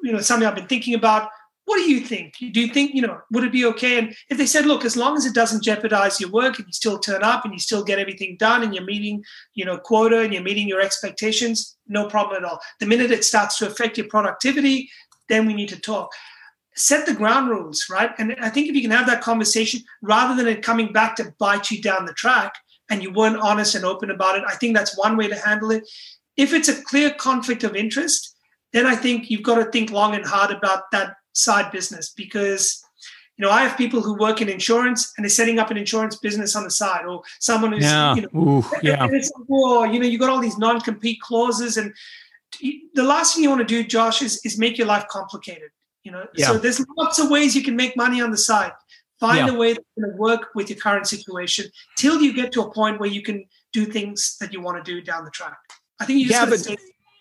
you 0.02 0.12
know, 0.12 0.20
something 0.20 0.46
I've 0.46 0.54
been 0.54 0.66
thinking 0.66 0.94
about 0.94 1.30
what 1.70 1.76
do 1.76 1.88
you 1.88 2.00
think? 2.00 2.34
Do 2.36 2.60
you 2.60 2.66
think, 2.66 2.96
you 2.96 3.02
know, 3.02 3.20
would 3.30 3.44
it 3.44 3.52
be 3.52 3.64
okay? 3.66 3.96
And 3.96 4.12
if 4.28 4.36
they 4.36 4.46
said, 4.46 4.66
look, 4.66 4.84
as 4.84 4.96
long 4.96 5.16
as 5.16 5.24
it 5.24 5.36
doesn't 5.36 5.62
jeopardize 5.62 6.20
your 6.20 6.28
work 6.30 6.58
and 6.58 6.66
you 6.66 6.72
still 6.72 6.98
turn 6.98 7.22
up 7.22 7.44
and 7.44 7.52
you 7.52 7.60
still 7.60 7.84
get 7.84 8.00
everything 8.00 8.36
done 8.40 8.64
and 8.64 8.74
you're 8.74 8.84
meeting, 8.84 9.22
you 9.54 9.64
know, 9.64 9.78
quota 9.78 10.18
and 10.18 10.34
you're 10.34 10.42
meeting 10.42 10.66
your 10.66 10.80
expectations, 10.80 11.76
no 11.86 12.08
problem 12.08 12.42
at 12.42 12.50
all. 12.50 12.58
The 12.80 12.86
minute 12.86 13.12
it 13.12 13.24
starts 13.24 13.56
to 13.58 13.68
affect 13.68 13.96
your 13.96 14.08
productivity, 14.08 14.90
then 15.28 15.46
we 15.46 15.54
need 15.54 15.68
to 15.68 15.78
talk. 15.78 16.10
Set 16.74 17.06
the 17.06 17.14
ground 17.14 17.48
rules, 17.48 17.86
right? 17.88 18.10
And 18.18 18.34
I 18.42 18.48
think 18.48 18.68
if 18.68 18.74
you 18.74 18.82
can 18.82 18.90
have 18.90 19.06
that 19.06 19.22
conversation 19.22 19.80
rather 20.02 20.34
than 20.34 20.52
it 20.52 20.64
coming 20.64 20.92
back 20.92 21.14
to 21.16 21.32
bite 21.38 21.70
you 21.70 21.80
down 21.80 22.04
the 22.04 22.14
track 22.14 22.52
and 22.90 23.00
you 23.00 23.12
weren't 23.12 23.38
honest 23.38 23.76
and 23.76 23.84
open 23.84 24.10
about 24.10 24.36
it, 24.36 24.42
I 24.44 24.56
think 24.56 24.76
that's 24.76 24.98
one 24.98 25.16
way 25.16 25.28
to 25.28 25.36
handle 25.36 25.70
it. 25.70 25.88
If 26.36 26.52
it's 26.52 26.68
a 26.68 26.82
clear 26.82 27.10
conflict 27.10 27.62
of 27.62 27.76
interest, 27.76 28.34
then 28.72 28.86
I 28.86 28.96
think 28.96 29.30
you've 29.30 29.44
got 29.44 29.62
to 29.62 29.70
think 29.70 29.92
long 29.92 30.16
and 30.16 30.26
hard 30.26 30.50
about 30.50 30.90
that 30.90 31.14
side 31.32 31.70
business 31.72 32.10
because 32.10 32.82
you 33.40 33.46
know, 33.46 33.52
I 33.52 33.62
have 33.62 33.78
people 33.78 34.02
who 34.02 34.18
work 34.18 34.42
in 34.42 34.50
insurance 34.50 35.14
and 35.16 35.24
they're 35.24 35.30
setting 35.30 35.58
up 35.58 35.70
an 35.70 35.78
insurance 35.78 36.16
business 36.18 36.54
on 36.54 36.64
the 36.64 36.70
side, 36.70 37.06
or 37.06 37.22
someone 37.38 37.72
who's, 37.72 37.84
yeah. 37.84 38.14
you 38.14 38.20
know, 38.20 38.28
Ooh, 38.38 38.64
yeah. 38.82 39.08
it's, 39.10 39.32
oh, 39.50 39.84
you 39.84 39.98
know, 39.98 40.04
you 40.04 40.18
got 40.18 40.28
all 40.28 40.40
these 40.42 40.58
non-compete 40.58 41.22
clauses, 41.22 41.78
and 41.78 41.94
the 42.60 43.02
last 43.02 43.34
thing 43.34 43.42
you 43.42 43.48
want 43.48 43.66
to 43.66 43.66
do, 43.66 43.82
Josh, 43.82 44.20
is 44.20 44.44
is 44.44 44.58
make 44.58 44.76
your 44.76 44.86
life 44.86 45.06
complicated. 45.08 45.70
You 46.02 46.12
know, 46.12 46.26
yeah. 46.34 46.48
so 46.48 46.58
there's 46.58 46.84
lots 46.98 47.18
of 47.18 47.30
ways 47.30 47.56
you 47.56 47.62
can 47.62 47.76
make 47.76 47.96
money 47.96 48.20
on 48.20 48.30
the 48.30 48.36
side. 48.36 48.72
Find 49.20 49.48
yeah. 49.48 49.54
a 49.54 49.58
way 49.58 49.72
that's 49.72 49.86
going 49.98 50.12
to 50.12 50.18
work 50.18 50.48
with 50.54 50.68
your 50.68 50.78
current 50.78 51.06
situation 51.06 51.64
till 51.96 52.20
you 52.20 52.34
get 52.34 52.52
to 52.52 52.60
a 52.62 52.70
point 52.70 53.00
where 53.00 53.08
you 53.08 53.22
can 53.22 53.46
do 53.72 53.86
things 53.86 54.36
that 54.40 54.52
you 54.52 54.60
want 54.60 54.84
to 54.84 54.92
do 54.92 55.00
down 55.00 55.24
the 55.24 55.30
track. 55.30 55.56
I 55.98 56.04
think 56.04 56.18
you 56.18 56.28
just 56.28 56.40
yeah, 56.40 56.46
but 56.46 56.76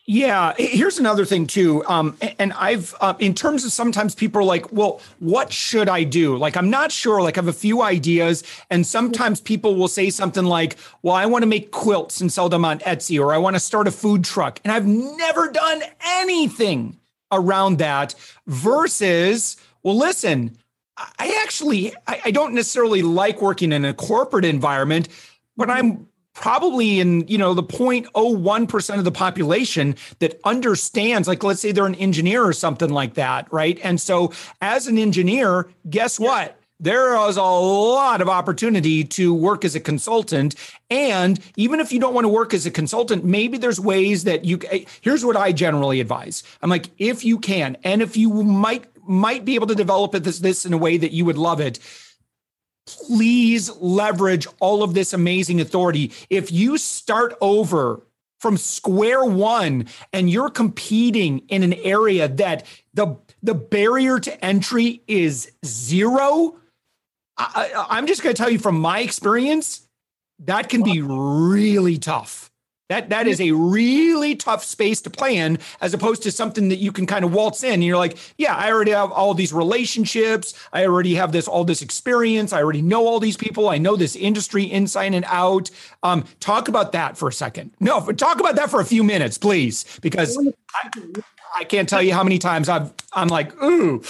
yeah, 0.09 0.55
here's 0.57 0.97
another 0.97 1.23
thing 1.23 1.45
too. 1.45 1.85
Um, 1.85 2.17
and 2.39 2.51
I've, 2.53 2.95
uh, 2.99 3.13
in 3.19 3.35
terms 3.35 3.63
of 3.63 3.71
sometimes 3.71 4.15
people 4.15 4.41
are 4.41 4.43
like, 4.43 4.73
well, 4.73 5.01
what 5.19 5.53
should 5.53 5.87
I 5.87 6.03
do? 6.03 6.35
Like, 6.35 6.57
I'm 6.57 6.71
not 6.71 6.91
sure. 6.91 7.21
Like, 7.21 7.37
I 7.37 7.41
have 7.41 7.47
a 7.47 7.53
few 7.53 7.83
ideas. 7.83 8.43
And 8.71 8.87
sometimes 8.87 9.39
people 9.39 9.75
will 9.75 9.87
say 9.87 10.09
something 10.09 10.45
like, 10.45 10.77
well, 11.03 11.13
I 11.13 11.27
want 11.27 11.43
to 11.43 11.45
make 11.45 11.69
quilts 11.69 12.21
and 12.21 12.33
sell 12.33 12.49
them 12.49 12.65
on 12.65 12.79
Etsy, 12.79 13.19
or 13.19 13.35
I 13.35 13.37
want 13.37 13.55
to 13.55 13.59
start 13.59 13.87
a 13.87 13.91
food 13.91 14.23
truck. 14.23 14.59
And 14.63 14.73
I've 14.73 14.87
never 14.87 15.51
done 15.51 15.83
anything 16.03 16.97
around 17.31 17.77
that 17.77 18.15
versus, 18.47 19.57
well, 19.83 19.95
listen, 19.95 20.57
I 20.97 21.39
actually, 21.43 21.93
I, 22.07 22.21
I 22.25 22.31
don't 22.31 22.55
necessarily 22.55 23.03
like 23.03 23.43
working 23.43 23.71
in 23.71 23.85
a 23.85 23.93
corporate 23.93 24.45
environment, 24.45 25.07
but 25.55 25.69
I'm 25.69 26.07
probably 26.33 26.99
in 26.99 27.27
you 27.27 27.37
know 27.37 27.53
the 27.53 27.63
0.01% 27.63 28.97
of 28.97 29.03
the 29.03 29.11
population 29.11 29.95
that 30.19 30.39
understands 30.43 31.27
like 31.27 31.43
let's 31.43 31.61
say 31.61 31.71
they're 31.71 31.85
an 31.85 31.95
engineer 31.95 32.43
or 32.43 32.53
something 32.53 32.89
like 32.89 33.15
that 33.15 33.51
right? 33.51 33.79
And 33.83 33.99
so 33.99 34.31
as 34.61 34.87
an 34.87 34.97
engineer 34.97 35.69
guess 35.89 36.19
yeah. 36.19 36.27
what? 36.27 36.55
There 36.81 37.17
is 37.27 37.35
a 37.35 37.43
lot 37.43 38.21
of 38.21 38.29
opportunity 38.29 39.03
to 39.03 39.33
work 39.33 39.65
as 39.65 39.75
a 39.75 39.81
consultant. 39.81 40.55
And 40.89 41.37
even 41.57 41.81
if 41.81 41.91
you 41.91 41.99
don't 41.99 42.13
want 42.13 42.23
to 42.23 42.29
work 42.29 42.53
as 42.53 42.65
a 42.65 42.71
consultant 42.71 43.25
maybe 43.25 43.57
there's 43.57 43.79
ways 43.79 44.23
that 44.23 44.45
you 44.45 44.59
eh, 44.71 44.85
here's 45.01 45.25
what 45.25 45.35
i 45.35 45.51
generally 45.51 45.99
advise. 45.99 46.43
I'm 46.61 46.69
like 46.69 46.87
if 46.97 47.25
you 47.25 47.37
can 47.39 47.75
and 47.83 48.01
if 48.01 48.15
you 48.15 48.29
might 48.43 48.85
might 49.07 49.43
be 49.43 49.55
able 49.55 49.67
to 49.67 49.75
develop 49.75 50.11
this 50.23 50.39
this 50.39 50.65
in 50.65 50.71
a 50.71 50.77
way 50.77 50.97
that 50.97 51.11
you 51.11 51.25
would 51.25 51.37
love 51.37 51.59
it 51.59 51.79
please 52.95 53.69
leverage 53.77 54.47
all 54.59 54.83
of 54.83 54.93
this 54.93 55.13
amazing 55.13 55.61
authority. 55.61 56.11
If 56.29 56.51
you 56.51 56.77
start 56.77 57.35
over 57.41 58.01
from 58.39 58.57
square 58.57 59.23
one 59.23 59.87
and 60.13 60.29
you're 60.29 60.49
competing 60.49 61.39
in 61.49 61.63
an 61.63 61.73
area 61.73 62.27
that 62.27 62.65
the 62.93 63.17
the 63.41 63.53
barrier 63.53 64.19
to 64.19 64.45
entry 64.45 65.01
is 65.07 65.51
zero, 65.65 66.57
I, 67.37 67.85
I'm 67.89 68.07
just 68.07 68.21
going 68.21 68.35
to 68.35 68.41
tell 68.41 68.49
you 68.49 68.59
from 68.59 68.79
my 68.79 68.99
experience, 68.99 69.87
that 70.39 70.69
can 70.69 70.83
be 70.83 71.01
really 71.01 71.97
tough. 71.97 72.48
That 72.89 73.09
that 73.09 73.27
is 73.27 73.39
a 73.39 73.51
really 73.51 74.35
tough 74.35 74.63
space 74.63 74.99
to 75.01 75.11
play 75.11 75.37
in, 75.37 75.59
as 75.79 75.93
opposed 75.93 76.23
to 76.23 76.31
something 76.31 76.69
that 76.69 76.77
you 76.77 76.91
can 76.91 77.05
kind 77.05 77.23
of 77.23 77.31
waltz 77.31 77.63
in. 77.63 77.73
And 77.73 77.83
you're 77.83 77.97
like, 77.97 78.17
yeah, 78.37 78.55
I 78.55 78.71
already 78.71 78.91
have 78.91 79.11
all 79.11 79.35
these 79.35 79.53
relationships. 79.53 80.55
I 80.73 80.85
already 80.85 81.13
have 81.13 81.31
this 81.31 81.47
all 81.47 81.63
this 81.63 81.83
experience. 81.83 82.51
I 82.51 82.63
already 82.63 82.81
know 82.81 83.05
all 83.05 83.19
these 83.19 83.37
people. 83.37 83.69
I 83.69 83.77
know 83.77 83.95
this 83.95 84.15
industry 84.15 84.63
inside 84.63 85.13
and 85.13 85.25
out. 85.27 85.69
Um, 86.01 86.25
talk 86.39 86.67
about 86.67 86.91
that 86.93 87.15
for 87.15 87.29
a 87.29 87.33
second. 87.33 87.71
No, 87.79 87.99
talk 88.11 88.39
about 88.39 88.55
that 88.55 88.71
for 88.71 88.81
a 88.81 88.85
few 88.85 89.03
minutes, 89.03 89.37
please, 89.37 89.85
because 90.01 90.35
I, 90.73 90.89
I 91.59 91.63
can't 91.65 91.87
tell 91.87 92.01
you 92.01 92.13
how 92.13 92.23
many 92.23 92.39
times 92.39 92.69
I've 92.69 92.91
I'm 93.13 93.27
like, 93.27 93.61
ooh, 93.61 94.01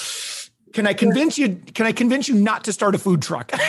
can 0.72 0.88
I 0.88 0.94
convince 0.94 1.38
you? 1.38 1.62
Can 1.74 1.86
I 1.86 1.92
convince 1.92 2.30
you 2.30 2.36
not 2.36 2.64
to 2.64 2.72
start 2.72 2.96
a 2.96 2.98
food 2.98 3.22
truck? 3.22 3.52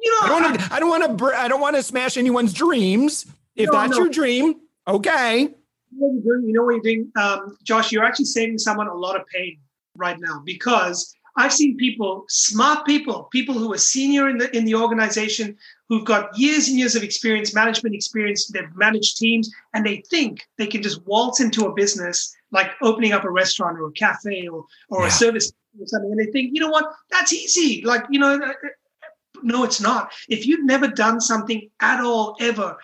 You 0.00 0.10
know, 0.10 0.18
I 0.22 0.28
don't 0.28 0.42
want 0.42 0.60
to. 0.60 0.74
I 0.74 0.80
don't 0.80 0.88
want 0.88 1.18
to. 1.18 1.24
I 1.38 1.48
don't 1.48 1.60
want 1.60 1.76
to 1.76 1.82
smash 1.82 2.16
anyone's 2.16 2.52
dreams. 2.52 3.26
If 3.56 3.66
no, 3.66 3.72
that's 3.72 3.92
no. 3.92 4.04
your 4.04 4.08
dream, 4.08 4.60
okay. 4.86 5.48
You 5.90 6.52
know 6.52 6.64
what 6.64 6.72
you're 6.74 6.80
doing, 6.80 7.10
um, 7.16 7.56
Josh? 7.62 7.90
You're 7.90 8.04
actually 8.04 8.26
saving 8.26 8.58
someone 8.58 8.86
a 8.88 8.94
lot 8.94 9.18
of 9.18 9.26
pain 9.26 9.58
right 9.96 10.16
now 10.20 10.42
because 10.44 11.12
I've 11.38 11.52
seen 11.52 11.76
people, 11.76 12.24
smart 12.28 12.84
people, 12.84 13.28
people 13.32 13.54
who 13.54 13.72
are 13.72 13.78
senior 13.78 14.28
in 14.28 14.38
the 14.38 14.54
in 14.56 14.64
the 14.64 14.74
organization, 14.74 15.56
who've 15.88 16.04
got 16.04 16.36
years 16.36 16.68
and 16.68 16.76
years 16.76 16.96
of 16.96 17.02
experience, 17.02 17.54
management 17.54 17.94
experience. 17.94 18.48
They've 18.48 18.74
managed 18.74 19.18
teams, 19.18 19.50
and 19.72 19.86
they 19.86 20.02
think 20.10 20.46
they 20.58 20.66
can 20.66 20.82
just 20.82 21.06
waltz 21.06 21.40
into 21.40 21.66
a 21.66 21.74
business 21.74 22.34
like 22.50 22.70
opening 22.82 23.12
up 23.12 23.24
a 23.24 23.30
restaurant 23.30 23.78
or 23.78 23.86
a 23.86 23.92
cafe 23.92 24.48
or 24.48 24.64
or 24.90 25.02
yeah. 25.02 25.08
a 25.08 25.10
service 25.10 25.52
or 25.80 25.86
something, 25.86 26.10
and 26.10 26.18
they 26.18 26.30
think, 26.32 26.50
you 26.52 26.60
know 26.60 26.70
what, 26.70 26.92
that's 27.10 27.32
easy. 27.32 27.82
Like 27.84 28.04
you 28.10 28.18
know, 28.18 28.40
no, 29.42 29.64
it's 29.64 29.80
not. 29.80 30.12
If 30.28 30.46
you've 30.46 30.64
never 30.64 30.88
done 30.88 31.20
something 31.20 31.68
at 31.80 32.00
all, 32.02 32.36
ever, 32.40 32.78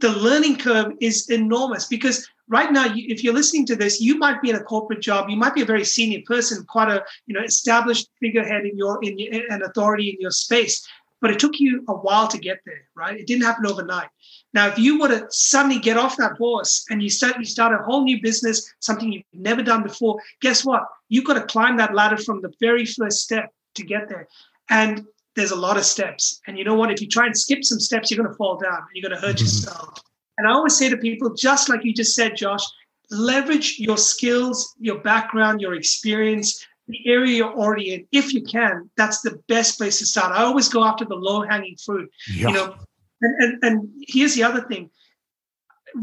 the 0.00 0.10
learning 0.10 0.56
curve 0.56 0.92
is 1.00 1.28
enormous 1.30 1.86
because 1.86 2.26
right 2.48 2.72
now 2.72 2.86
if 2.94 3.22
you're 3.22 3.34
listening 3.34 3.66
to 3.66 3.76
this 3.76 4.00
you 4.00 4.18
might 4.18 4.42
be 4.42 4.50
in 4.50 4.56
a 4.56 4.62
corporate 4.62 5.00
job. 5.00 5.30
You 5.30 5.36
might 5.36 5.54
be 5.54 5.62
a 5.62 5.66
very 5.66 5.84
senior 5.84 6.20
person 6.26 6.64
quite 6.64 6.90
a 6.90 7.04
you 7.26 7.34
know 7.34 7.42
established 7.42 8.08
figurehead 8.20 8.64
in 8.64 8.76
your 8.76 8.98
in 9.02 9.18
your, 9.18 9.44
an 9.50 9.62
authority 9.62 10.10
in 10.10 10.16
your 10.20 10.30
space. 10.30 10.86
But 11.20 11.30
it 11.30 11.38
took 11.38 11.60
you 11.60 11.84
a 11.86 11.92
while 11.92 12.28
to 12.28 12.38
get 12.38 12.60
there 12.66 12.88
right? 12.96 13.18
It 13.18 13.26
didn't 13.26 13.44
happen 13.44 13.66
overnight. 13.66 14.08
Now 14.54 14.68
if 14.68 14.78
you 14.78 14.98
were 14.98 15.08
to 15.08 15.26
suddenly 15.30 15.78
get 15.78 15.98
off 15.98 16.16
that 16.16 16.36
horse 16.38 16.84
and 16.90 17.02
you 17.02 17.10
start 17.10 17.38
you 17.38 17.44
start 17.44 17.78
a 17.78 17.84
whole 17.84 18.04
new 18.04 18.20
business 18.20 18.72
something 18.80 19.12
you've 19.12 19.24
never 19.32 19.62
done 19.62 19.82
before 19.82 20.20
guess 20.40 20.64
what? 20.64 20.82
You've 21.08 21.26
got 21.26 21.34
to 21.34 21.42
climb 21.42 21.76
that 21.76 21.94
ladder 21.94 22.16
from 22.16 22.40
the 22.40 22.52
very 22.58 22.86
first 22.86 23.20
step 23.20 23.52
to 23.74 23.84
get 23.84 24.08
there. 24.08 24.28
And 24.70 25.06
there's 25.36 25.50
a 25.50 25.56
lot 25.56 25.76
of 25.76 25.84
steps. 25.84 26.40
And 26.46 26.58
you 26.58 26.64
know 26.64 26.74
what? 26.74 26.90
If 26.90 27.00
you 27.00 27.08
try 27.08 27.26
and 27.26 27.36
skip 27.36 27.64
some 27.64 27.80
steps, 27.80 28.10
you're 28.10 28.22
going 28.22 28.30
to 28.30 28.36
fall 28.36 28.58
down 28.58 28.74
and 28.74 28.88
you're 28.94 29.08
going 29.08 29.20
to 29.20 29.26
hurt 29.26 29.36
mm-hmm. 29.36 29.44
yourself. 29.44 30.02
And 30.38 30.48
I 30.48 30.52
always 30.52 30.76
say 30.76 30.88
to 30.88 30.96
people, 30.96 31.34
just 31.34 31.68
like 31.68 31.84
you 31.84 31.92
just 31.92 32.14
said, 32.14 32.36
Josh, 32.36 32.62
leverage 33.10 33.78
your 33.78 33.98
skills, 33.98 34.74
your 34.78 34.98
background, 35.00 35.60
your 35.60 35.74
experience, 35.74 36.64
the 36.88 36.98
area 37.06 37.36
you're 37.36 37.52
already 37.52 37.94
in. 37.94 38.06
If 38.12 38.32
you 38.32 38.42
can, 38.42 38.90
that's 38.96 39.20
the 39.20 39.40
best 39.48 39.78
place 39.78 39.98
to 39.98 40.06
start. 40.06 40.32
I 40.32 40.42
always 40.42 40.68
go 40.68 40.84
after 40.84 41.04
the 41.04 41.14
low 41.14 41.42
hanging 41.42 41.76
fruit. 41.84 42.10
Yeah. 42.32 42.48
You 42.48 42.54
know, 42.54 42.74
and, 43.20 43.42
and 43.42 43.64
and 43.64 43.90
here's 44.08 44.34
the 44.34 44.42
other 44.42 44.62
thing. 44.62 44.90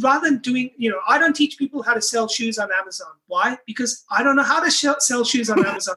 Rather 0.01 0.29
than 0.29 0.39
doing, 0.39 0.71
you 0.77 0.89
know, 0.89 0.99
I 1.07 1.17
don't 1.17 1.35
teach 1.35 1.57
people 1.57 1.81
how 1.81 1.93
to 1.93 2.01
sell 2.01 2.27
shoes 2.27 2.57
on 2.57 2.69
Amazon. 2.77 3.07
Why? 3.27 3.57
Because 3.65 4.03
I 4.11 4.21
don't 4.21 4.35
know 4.35 4.43
how 4.43 4.61
to 4.61 4.69
sh- 4.69 4.99
sell 4.99 5.23
shoes 5.23 5.49
on 5.49 5.65
Amazon 5.65 5.95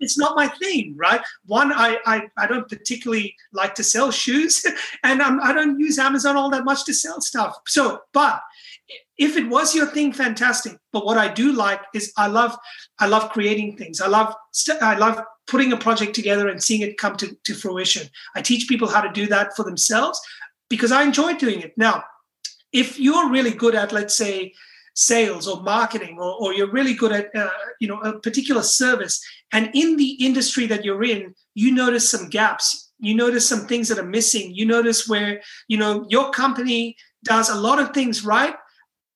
it's 0.00 0.18
not 0.18 0.36
my 0.36 0.48
thing, 0.48 0.94
right? 0.96 1.20
One, 1.46 1.72
I 1.72 1.98
I, 2.06 2.22
I 2.36 2.46
don't 2.46 2.68
particularly 2.68 3.34
like 3.52 3.74
to 3.76 3.84
sell 3.84 4.10
shoes, 4.10 4.64
and 5.02 5.22
I'm, 5.22 5.40
I 5.40 5.52
don't 5.52 5.78
use 5.78 5.98
Amazon 5.98 6.36
all 6.36 6.50
that 6.50 6.64
much 6.64 6.84
to 6.84 6.94
sell 6.94 7.20
stuff. 7.20 7.56
So, 7.66 8.00
but 8.12 8.40
if 9.18 9.36
it 9.36 9.48
was 9.48 9.74
your 9.74 9.86
thing, 9.86 10.12
fantastic. 10.12 10.76
But 10.92 11.04
what 11.04 11.18
I 11.18 11.32
do 11.32 11.52
like 11.52 11.80
is 11.94 12.12
I 12.16 12.26
love 12.26 12.56
I 12.98 13.06
love 13.06 13.30
creating 13.30 13.76
things. 13.76 14.00
I 14.00 14.08
love 14.08 14.34
I 14.80 14.96
love 14.96 15.22
putting 15.46 15.72
a 15.72 15.76
project 15.76 16.14
together 16.14 16.48
and 16.48 16.62
seeing 16.62 16.82
it 16.82 16.98
come 16.98 17.16
to, 17.16 17.36
to 17.44 17.54
fruition. 17.54 18.08
I 18.34 18.42
teach 18.42 18.68
people 18.68 18.88
how 18.88 19.00
to 19.00 19.12
do 19.12 19.26
that 19.28 19.54
for 19.56 19.64
themselves 19.64 20.20
because 20.68 20.92
I 20.92 21.02
enjoy 21.02 21.34
doing 21.34 21.60
it. 21.60 21.72
Now, 21.76 22.04
if 22.72 22.98
you're 22.98 23.30
really 23.30 23.52
good 23.52 23.74
at, 23.74 23.92
let's 23.92 24.16
say, 24.16 24.52
sales 24.96 25.46
or 25.46 25.62
marketing 25.62 26.16
or, 26.18 26.34
or 26.40 26.54
you're 26.54 26.70
really 26.70 26.94
good 26.94 27.12
at 27.12 27.34
uh, 27.36 27.48
you 27.80 27.86
know 27.86 28.00
a 28.00 28.18
particular 28.18 28.62
service. 28.62 29.22
And 29.52 29.70
in 29.74 29.96
the 29.96 30.12
industry 30.24 30.66
that 30.66 30.84
you're 30.84 31.04
in 31.04 31.34
you 31.54 31.72
notice 31.72 32.10
some 32.10 32.28
gaps. 32.28 32.92
You 32.98 33.14
notice 33.14 33.48
some 33.48 33.66
things 33.66 33.88
that 33.88 33.98
are 33.98 34.06
missing. 34.06 34.54
You 34.54 34.66
notice 34.66 35.08
where 35.08 35.42
you 35.68 35.78
know 35.78 36.06
your 36.08 36.30
company 36.30 36.96
does 37.24 37.48
a 37.48 37.54
lot 37.54 37.80
of 37.80 37.92
things 37.92 38.24
right 38.24 38.54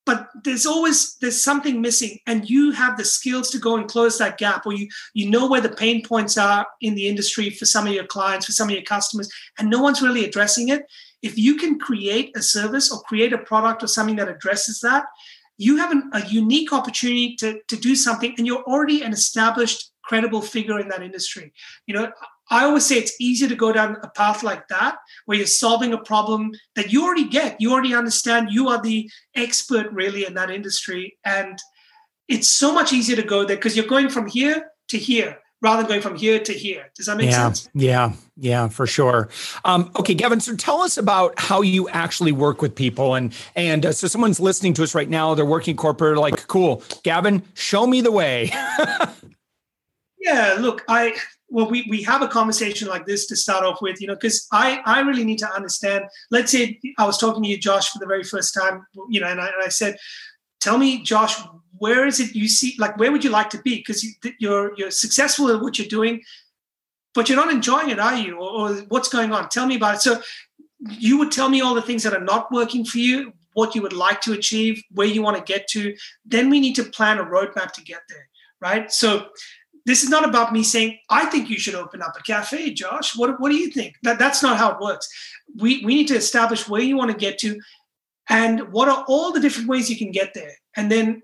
but 0.07 0.29
there's 0.43 0.67
always 0.67 1.17
there's 1.21 1.41
something 1.41 1.81
missing 1.81 2.19
and 2.27 2.49
you 2.51 2.73
have 2.73 2.97
the 2.97 3.05
skills 3.05 3.51
to 3.51 3.59
go 3.59 3.77
and 3.77 3.89
close 3.89 4.19
that 4.19 4.39
gap 4.39 4.67
or 4.67 4.73
you 4.73 4.89
you 5.15 5.31
know 5.31 5.47
where 5.47 5.61
the 5.61 5.69
pain 5.69 6.03
points 6.03 6.37
are 6.37 6.67
in 6.81 6.95
the 6.95 7.07
industry 7.07 7.51
for 7.51 7.67
some 7.67 7.87
of 7.87 7.93
your 7.93 8.07
clients 8.07 8.47
for 8.47 8.53
some 8.53 8.69
of 8.69 8.75
your 8.75 8.83
customers 8.83 9.31
and 9.59 9.71
no 9.71 9.81
one's 9.81 10.03
really 10.03 10.25
addressing 10.25 10.69
it. 10.69 10.91
If 11.23 11.39
you 11.39 11.57
can 11.57 11.79
create 11.79 12.37
a 12.37 12.43
service 12.43 12.91
or 12.91 13.01
create 13.03 13.33
a 13.33 13.39
product 13.39 13.83
or 13.83 13.87
something 13.87 14.17
that 14.17 14.29
addresses 14.29 14.81
that 14.81 15.05
you 15.61 15.77
have 15.77 15.93
an, 15.93 16.11
a 16.15 16.27
unique 16.27 16.73
opportunity 16.73 17.37
to, 17.37 17.61
to 17.69 17.77
do 17.77 17.95
something 17.95 18.35
and 18.39 18.47
you're 18.47 18.63
already 18.63 19.03
an 19.03 19.13
established 19.13 19.91
credible 20.03 20.41
figure 20.41 20.81
in 20.81 20.89
that 20.89 21.03
industry 21.03 21.53
you 21.87 21.95
know 21.95 22.11
I 22.53 22.65
always 22.65 22.85
say 22.85 22.97
it's 22.97 23.15
easier 23.21 23.49
to 23.49 23.55
go 23.55 23.73
down 23.73 23.97
a 24.03 24.09
path 24.09 24.43
like 24.43 24.67
that 24.69 24.97
where 25.25 25.39
you're 25.39 25.47
solving 25.47 25.93
a 25.93 25.99
problem 25.99 26.51
that 26.75 26.93
you 26.93 27.05
already 27.05 27.29
get, 27.29 27.61
you 27.61 27.73
already 27.73 27.95
understand, 27.95 28.49
you 28.51 28.69
are 28.69 28.83
the 28.83 29.09
expert 29.37 29.93
really 29.93 30.27
in 30.27 30.35
that 30.35 30.51
industry. 30.51 31.17
And 31.25 31.61
it's 32.27 32.49
so 32.49 32.75
much 32.75 32.93
easier 32.93 33.15
to 33.15 33.23
go 33.23 33.45
there 33.45 33.57
because 33.57 33.77
you're 33.77 33.87
going 33.87 34.09
from 34.09 34.27
here 34.27 34.67
to 34.89 34.99
here 34.99 35.39
rather 35.63 35.83
than 35.83 35.89
going 35.89 36.03
from 36.03 36.17
here 36.17 36.39
to 36.39 36.53
here. 36.53 36.91
Does 36.95 37.07
that 37.07 37.17
make 37.17 37.31
yeah, 37.31 37.47
sense? 37.53 37.69
Yeah, 37.75 38.13
yeah, 38.37 38.69
for 38.69 38.87
sure. 38.87 39.29
Um, 39.65 39.91
okay, 39.97 40.15
Gavin. 40.15 40.41
So 40.41 40.57
tell 40.57 40.81
us 40.81 40.97
about 40.97 41.39
how 41.39 41.63
you 41.63 41.89
actually 41.91 42.33
work 42.33 42.63
with 42.63 42.75
people, 42.75 43.15
and 43.15 43.35
and 43.57 43.87
uh, 43.87 43.93
so 43.93 44.07
someone's 44.07 44.41
listening 44.41 44.75
to 44.75 44.83
us 44.83 44.95
right 44.95 45.09
now. 45.09 45.35
They're 45.35 45.45
working 45.45 45.77
corporate. 45.77 46.19
Like, 46.19 46.47
cool, 46.47 46.83
Gavin, 47.03 47.43
show 47.55 47.87
me 47.87 48.01
the 48.01 48.13
way. 48.13 48.51
yeah, 50.19 50.57
look, 50.59 50.85
I 50.89 51.15
well 51.51 51.69
we, 51.69 51.87
we 51.91 52.03
have 52.03 52.23
a 52.23 52.29
conversation 52.29 52.89
like 52.89 53.07
this 53.07 53.27
to 53.27 53.37
start 53.37 53.65
off 53.65 53.83
with 53.83 54.01
you 54.01 54.07
know 54.07 54.15
because 54.15 54.47
i 54.53 54.81
i 54.87 55.01
really 55.01 55.25
need 55.25 55.39
to 55.39 55.53
understand 55.53 56.05
let's 56.31 56.53
say 56.53 56.79
i 56.99 57.05
was 57.05 57.19
talking 57.19 57.43
to 57.43 57.49
you 57.49 57.59
josh 57.59 57.91
for 57.91 57.99
the 57.99 58.07
very 58.07 58.23
first 58.23 58.55
time 58.55 58.87
you 59.09 59.21
know 59.21 59.27
and 59.27 59.41
i, 59.41 59.47
and 59.47 59.63
I 59.63 59.69
said 59.69 59.97
tell 60.61 60.79
me 60.79 61.03
josh 61.03 61.43
where 61.81 62.07
is 62.07 62.21
it 62.21 62.35
you 62.35 62.49
see 62.49 62.77
like 62.79 62.97
where 62.99 63.11
would 63.11 63.25
you 63.25 63.31
like 63.31 63.51
to 63.51 63.63
be? 63.63 63.77
Because 63.77 64.05
you, 64.05 64.13
you're 64.39 64.73
you're 64.77 64.91
successful 64.91 65.51
at 65.51 65.61
what 65.61 65.79
you're 65.79 65.89
doing 65.89 66.23
but 67.15 67.29
you're 67.29 67.37
not 67.37 67.53
enjoying 67.53 67.91
it 67.91 67.99
are 67.99 68.17
you? 68.17 68.37
Or, 68.37 68.51
or 68.51 68.75
what's 68.89 69.09
going 69.09 69.33
on? 69.33 69.49
Tell 69.49 69.67
me 69.67 69.77
about 69.77 69.97
it. 69.97 70.01
So 70.01 70.23
you 70.89 71.19
would 71.19 71.33
tell 71.33 71.49
me 71.49 71.61
all 71.61 71.75
the 71.75 71.83
things 71.83 72.03
that 72.05 72.15
are 72.15 72.25
not 72.25 72.53
working 72.53 72.85
for 72.85 72.99
you 72.99 73.33
what 73.55 73.75
you 73.75 73.83
would 73.83 73.93
like 73.93 74.21
to 74.23 74.33
achieve 74.33 74.81
where 74.93 75.07
you 75.07 75.23
want 75.23 75.37
to 75.37 75.53
get 75.53 75.67
to 75.69 75.95
then 76.25 76.49
we 76.49 76.61
need 76.61 76.75
to 76.77 76.85
plan 76.85 77.19
a 77.19 77.25
roadmap 77.25 77.73
to 77.73 77.83
get 77.83 78.01
there 78.09 78.29
right? 78.61 78.93
So 78.93 79.27
this 79.87 80.03
is 80.03 80.11
not 80.11 80.29
about 80.29 80.53
me 80.53 80.63
saying 80.63 80.99
i 81.09 81.25
think 81.27 81.49
you 81.49 81.59
should 81.59 81.75
open 81.75 82.03
up 82.03 82.15
a 82.19 82.23
cafe 82.23 82.73
josh. 82.73 83.17
What, 83.17 83.41
what 83.41 83.51
do 83.51 83.57
you 83.57 83.71
think? 83.71 83.97
That, 84.03 84.19
that's 84.19 84.43
not 84.43 84.57
how 84.57 84.73
it 84.73 84.81
works. 84.81 85.09
We, 85.57 85.85
we 85.85 85.95
need 85.95 86.09
to 86.09 86.17
establish 86.17 86.69
where 86.69 86.83
you 86.83 86.97
want 86.97 87.11
to 87.11 87.17
get 87.17 87.39
to 87.41 87.61
and 88.29 88.73
what 88.73 88.89
are 88.89 89.05
all 89.09 89.33
the 89.33 89.41
different 89.41 89.69
ways 89.69 89.91
you 89.91 89.99
can 89.99 90.13
get 90.13 90.33
there. 90.35 90.53
And 90.77 90.91
then 90.91 91.23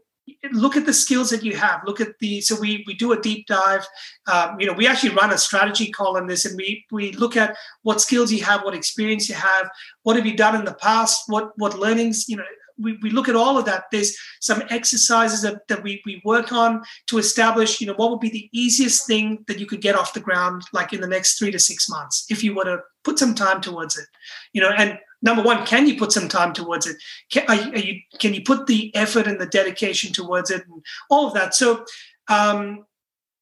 look 0.53 0.77
at 0.77 0.87
the 0.87 0.93
skills 0.93 1.31
that 1.31 1.45
you 1.45 1.55
have 1.55 1.81
look 1.87 2.01
at 2.01 2.19
the 2.19 2.41
so 2.41 2.59
we 2.61 2.85
we 2.87 2.95
do 2.95 3.13
a 3.13 3.21
deep 3.21 3.47
dive 3.47 3.87
um, 4.33 4.59
you 4.59 4.67
know 4.67 4.73
we 4.73 4.87
actually 4.87 5.15
run 5.15 5.33
a 5.33 5.39
strategy 5.39 5.91
call 5.91 6.17
on 6.17 6.27
this 6.27 6.45
and 6.45 6.57
we 6.57 6.85
we 6.91 7.13
look 7.13 7.37
at 7.37 7.57
what 7.83 8.01
skills 8.01 8.33
you 8.33 8.43
have 8.43 8.63
what 8.63 8.75
experience 8.75 9.29
you 9.29 9.35
have 9.35 9.71
what 10.03 10.17
have 10.17 10.27
you 10.27 10.37
done 10.37 10.55
in 10.55 10.65
the 10.65 10.75
past 10.75 11.23
what 11.29 11.53
what 11.57 11.79
learnings 11.79 12.29
you 12.29 12.37
know 12.37 12.45
we, 12.79 12.99
we 13.03 13.11
look 13.11 13.29
at 13.29 13.37
all 13.37 13.59
of 13.59 13.65
that. 13.65 13.85
There's 13.91 14.17
some 14.41 14.63
exercises 14.71 15.43
that, 15.43 15.67
that 15.69 15.83
we, 15.83 16.03
we 16.05 16.21
work 16.25 16.53
on 16.53 16.83
to 17.07 17.19
establish, 17.19 17.81
you 17.81 17.87
know, 17.87 17.95
what 17.95 18.11
would 18.11 18.21
be 18.21 18.29
the 18.29 18.49
easiest 18.53 19.07
thing 19.07 19.45
that 19.49 19.59
you 19.59 19.67
could 19.67 19.81
get 19.81 19.95
off 19.95 20.15
the 20.15 20.21
ground, 20.21 20.65
like 20.73 20.93
in 20.93 21.01
the 21.01 21.07
next 21.07 21.39
three 21.39 21.51
to 21.51 21.59
six 21.59 21.89
months, 21.89 22.27
if 22.29 22.45
you 22.45 22.55
were 22.55 22.65
to 22.65 22.81
put 23.05 23.19
some 23.19 23.35
time 23.35 23.61
towards 23.61 23.97
it, 23.97 24.07
you 24.53 24.61
know, 24.61 24.71
and 24.71 24.99
number 25.23 25.43
one, 25.43 25.65
can 25.67 25.87
you 25.87 25.97
put 25.97 26.13
some 26.13 26.29
time 26.29 26.53
towards 26.53 26.87
it? 26.87 26.97
Can, 27.31 27.45
are, 27.49 27.79
you, 27.79 28.01
can 28.19 28.35
you 28.35 28.43
put 28.43 28.67
the 28.67 28.95
effort 28.95 29.27
and 29.27 29.41
the 29.41 29.47
dedication 29.47 30.13
towards 30.13 30.51
it 30.51 30.63
and 30.67 30.85
all 31.11 31.27
of 31.27 31.35
that? 31.35 31.55
So, 31.55 31.85
um, 32.29 32.87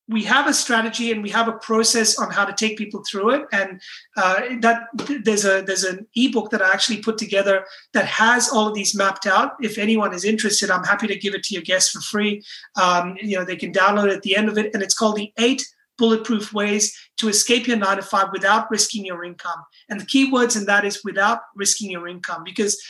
we 0.09 0.23
have 0.25 0.47
a 0.47 0.53
strategy 0.53 1.11
and 1.13 1.23
we 1.23 1.31
have 1.31 1.49
a 1.49 1.53
process 1.53 2.19
on 2.19 2.31
how 2.31 2.45
to 2.45 2.53
take 2.53 2.77
people 2.77 3.03
through 3.11 3.31
it 3.31 3.47
and 3.53 3.81
uh, 4.17 4.41
that 4.61 4.83
there's 5.25 5.45
a 5.45 5.63
there's 5.63 5.85
an 5.85 6.07
ebook 6.15 6.51
that 6.51 6.61
i 6.61 6.71
actually 6.71 6.99
put 6.99 7.17
together 7.17 7.65
that 7.93 8.05
has 8.05 8.49
all 8.51 8.69
of 8.69 8.75
these 8.75 8.95
mapped 8.95 9.27
out 9.27 9.53
if 9.63 9.79
anyone 9.79 10.13
is 10.13 10.25
interested 10.25 10.71
i'm 10.71 10.85
happy 10.85 11.07
to 11.07 11.19
give 11.19 11.35
it 11.35 11.43
to 11.43 11.55
your 11.55 11.63
guests 11.63 11.91
for 11.91 12.01
free 12.01 12.43
um, 12.77 13.17
you 13.21 13.37
know 13.37 13.45
they 13.45 13.57
can 13.57 13.73
download 13.73 14.07
it 14.07 14.17
at 14.17 14.23
the 14.23 14.37
end 14.37 14.49
of 14.49 14.59
it 14.59 14.71
and 14.75 14.83
it's 14.83 14.95
called 14.95 15.17
the 15.17 15.33
eight 15.39 15.63
bulletproof 15.99 16.53
ways 16.53 16.97
to 17.17 17.29
escape 17.29 17.67
your 17.67 17.77
nine 17.77 17.97
to 17.97 18.03
five 18.03 18.29
without 18.33 18.71
risking 18.71 19.05
your 19.05 19.25
income 19.25 19.63
and 19.89 20.01
the 20.01 20.07
key 20.07 20.31
words 20.31 20.57
in 20.57 20.67
that 20.67 20.85
is 20.85 21.05
without 21.05 21.41
risking 21.55 21.91
your 21.91 22.09
income 22.09 22.43
because 22.45 22.83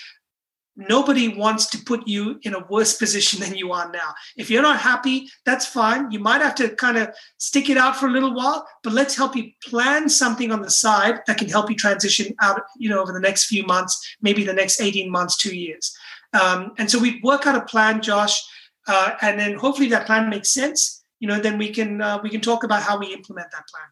nobody 0.77 1.29
wants 1.29 1.67
to 1.71 1.79
put 1.85 2.07
you 2.07 2.39
in 2.43 2.55
a 2.55 2.67
worse 2.69 2.97
position 2.97 3.41
than 3.41 3.55
you 3.55 3.73
are 3.73 3.91
now. 3.93 4.15
If 4.37 4.51
you're 4.51 4.63
not 4.63 4.81
happy, 4.81 5.29
that's 5.45 5.67
fine. 5.67 6.11
You 6.11 6.19
might 6.19 6.41
have 6.41 6.55
to 6.57 6.75
kind 6.75 6.99
of 6.99 7.15
stick 7.39 7.71
it 7.71 7.77
out 7.77 7.97
for 7.97 8.07
a 8.07 8.11
little 8.11 8.35
while, 8.35 8.67
but 8.83 8.93
let's 8.93 9.17
help 9.17 9.37
you 9.37 9.51
plan 9.63 10.09
something 10.09 10.51
on 10.51 10.63
the 10.63 10.71
side 10.71 11.21
that 11.27 11.39
can 11.39 11.49
help 11.49 11.71
you 11.71 11.77
transition 11.77 12.35
out, 12.41 12.61
you 12.77 12.89
know, 12.91 13.01
over 13.01 13.13
the 13.13 13.21
next 13.21 13.47
few 13.47 13.65
months, 13.65 14.17
maybe 14.21 14.45
the 14.45 14.53
next 14.53 14.81
18 14.81 15.11
months, 15.11 15.37
two 15.37 15.55
years. 15.55 15.97
Um, 16.33 16.73
and 16.79 16.91
so 16.91 16.99
we 16.99 17.21
work 17.23 17.47
out 17.47 17.55
a 17.55 17.65
plan, 17.65 18.03
Josh, 18.03 18.43
uh, 18.89 19.13
and 19.23 19.39
then 19.39 19.55
hopefully 19.55 19.89
that 19.91 20.07
plan 20.07 20.29
makes 20.29 20.51
sense. 20.51 21.04
You 21.25 21.29
know, 21.29 21.41
then 21.41 21.57
we 21.57 21.71
can 21.71 22.03
uh, 22.03 22.19
we 22.23 22.29
can 22.29 22.43
talk 22.43 22.65
about 22.65 22.83
how 22.83 22.99
we 22.99 23.07
implement 23.15 23.51
that 23.51 23.67
plan. 23.67 23.89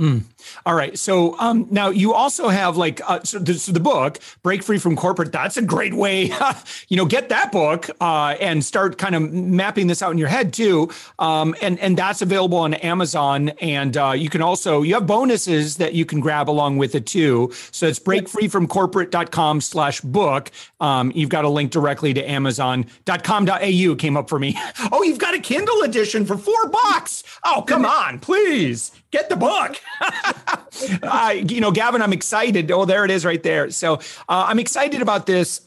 Mm. 0.00 0.22
All 0.64 0.74
right. 0.74 0.98
So 0.98 1.38
um, 1.38 1.66
now 1.70 1.90
you 1.90 2.14
also 2.14 2.48
have 2.48 2.78
like 2.78 3.02
uh, 3.06 3.20
so, 3.22 3.38
the, 3.38 3.52
so 3.54 3.70
the 3.70 3.80
book 3.80 4.18
"Break 4.42 4.62
Free 4.62 4.78
from 4.78 4.96
Corporate." 4.96 5.30
That's 5.30 5.58
a 5.58 5.62
great 5.62 5.92
way, 5.92 6.32
you 6.88 6.96
know, 6.96 7.04
get 7.04 7.28
that 7.28 7.52
book 7.52 7.90
uh, 8.00 8.34
and 8.40 8.64
start 8.64 8.96
kind 8.96 9.14
of 9.14 9.30
mapping 9.30 9.88
this 9.88 10.00
out 10.00 10.10
in 10.12 10.16
your 10.16 10.28
head 10.28 10.54
too. 10.54 10.90
Um, 11.18 11.54
and 11.60 11.78
and 11.80 11.98
that's 11.98 12.22
available 12.22 12.56
on 12.56 12.72
Amazon. 12.74 13.50
And 13.60 13.94
uh, 13.94 14.12
you 14.12 14.30
can 14.30 14.40
also 14.40 14.80
you 14.80 14.94
have 14.94 15.06
bonuses 15.06 15.76
that 15.76 15.92
you 15.92 16.06
can 16.06 16.20
grab 16.20 16.48
along 16.48 16.78
with 16.78 16.94
it 16.94 17.04
too. 17.04 17.52
So 17.70 17.86
it's 17.86 17.98
breakfreefromcorporate.com 17.98 19.60
slash 19.60 20.00
book. 20.00 20.50
Um, 20.80 21.12
you've 21.14 21.28
got 21.28 21.44
a 21.44 21.50
link 21.50 21.72
directly 21.72 22.14
to 22.14 22.30
Amazon.com.au 22.30 23.94
came 23.96 24.16
up 24.16 24.28
for 24.28 24.38
me. 24.38 24.58
Oh, 24.92 25.02
you've 25.02 25.18
got 25.18 25.34
a 25.34 25.38
Kindle 25.38 25.82
edition 25.82 26.24
for 26.24 26.36
four 26.36 26.68
bucks. 26.68 27.22
Oh, 27.44 27.62
come 27.66 27.84
on, 27.84 28.18
please 28.18 28.90
get 29.10 29.28
the 29.28 29.36
book. 29.36 29.76
uh, 31.02 31.34
you 31.36 31.60
know, 31.60 31.70
Gavin, 31.70 32.02
I'm 32.02 32.12
excited. 32.12 32.70
Oh, 32.70 32.84
there 32.84 33.04
it 33.04 33.10
is 33.10 33.24
right 33.24 33.42
there. 33.42 33.70
So 33.70 33.94
uh, 33.94 34.46
I'm 34.48 34.58
excited 34.58 35.02
about 35.02 35.26
this 35.26 35.66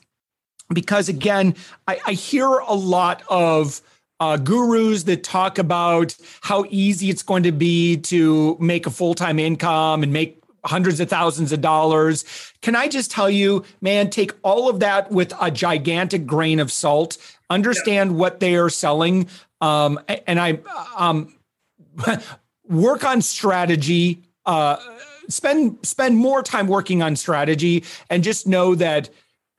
because, 0.74 1.10
again, 1.10 1.56
I, 1.88 2.00
I 2.06 2.14
hear 2.14 2.48
a 2.48 2.74
lot 2.74 3.24
of 3.28 3.82
uh, 4.20 4.38
gurus 4.38 5.04
that 5.04 5.24
talk 5.24 5.58
about 5.58 6.16
how 6.42 6.66
easy 6.70 7.10
it's 7.10 7.24
going 7.24 7.44
to 7.44 7.52
be 7.52 7.98
to 7.98 8.58
make 8.60 8.86
a 8.86 8.90
full 8.92 9.16
time 9.16 9.40
income 9.40 10.04
and 10.04 10.14
make 10.14 10.42
hundreds 10.66 11.00
of 11.00 11.10
thousands 11.10 11.52
of 11.52 11.62
dollars. 11.62 12.24
Can 12.62 12.76
I 12.76 12.88
just 12.88 13.12
tell 13.12 13.30
you, 13.30 13.66
man, 13.82 14.10
take 14.10 14.32
all 14.44 14.70
of 14.70 14.80
that 14.80 15.12
with 15.12 15.34
a 15.42 15.52
gigantic 15.52 16.26
grain 16.26 16.60
of 16.60 16.72
salt, 16.72 17.18
understand 17.50 18.12
yeah. 18.12 18.18
what 18.18 18.40
they 18.40 18.56
are 18.56 18.70
selling. 18.70 19.28
Um, 19.60 20.00
and 20.26 20.40
I, 20.40 20.60
um, 20.96 21.36
work 22.74 23.04
on 23.04 23.22
strategy 23.22 24.22
uh, 24.46 24.78
spend 25.30 25.78
spend 25.84 26.18
more 26.18 26.44
time 26.44 26.68
working 26.68 27.02
on 27.02 27.16
strategy 27.16 27.84
and 28.10 28.24
just 28.24 28.48
know 28.48 28.76
that 28.76 29.10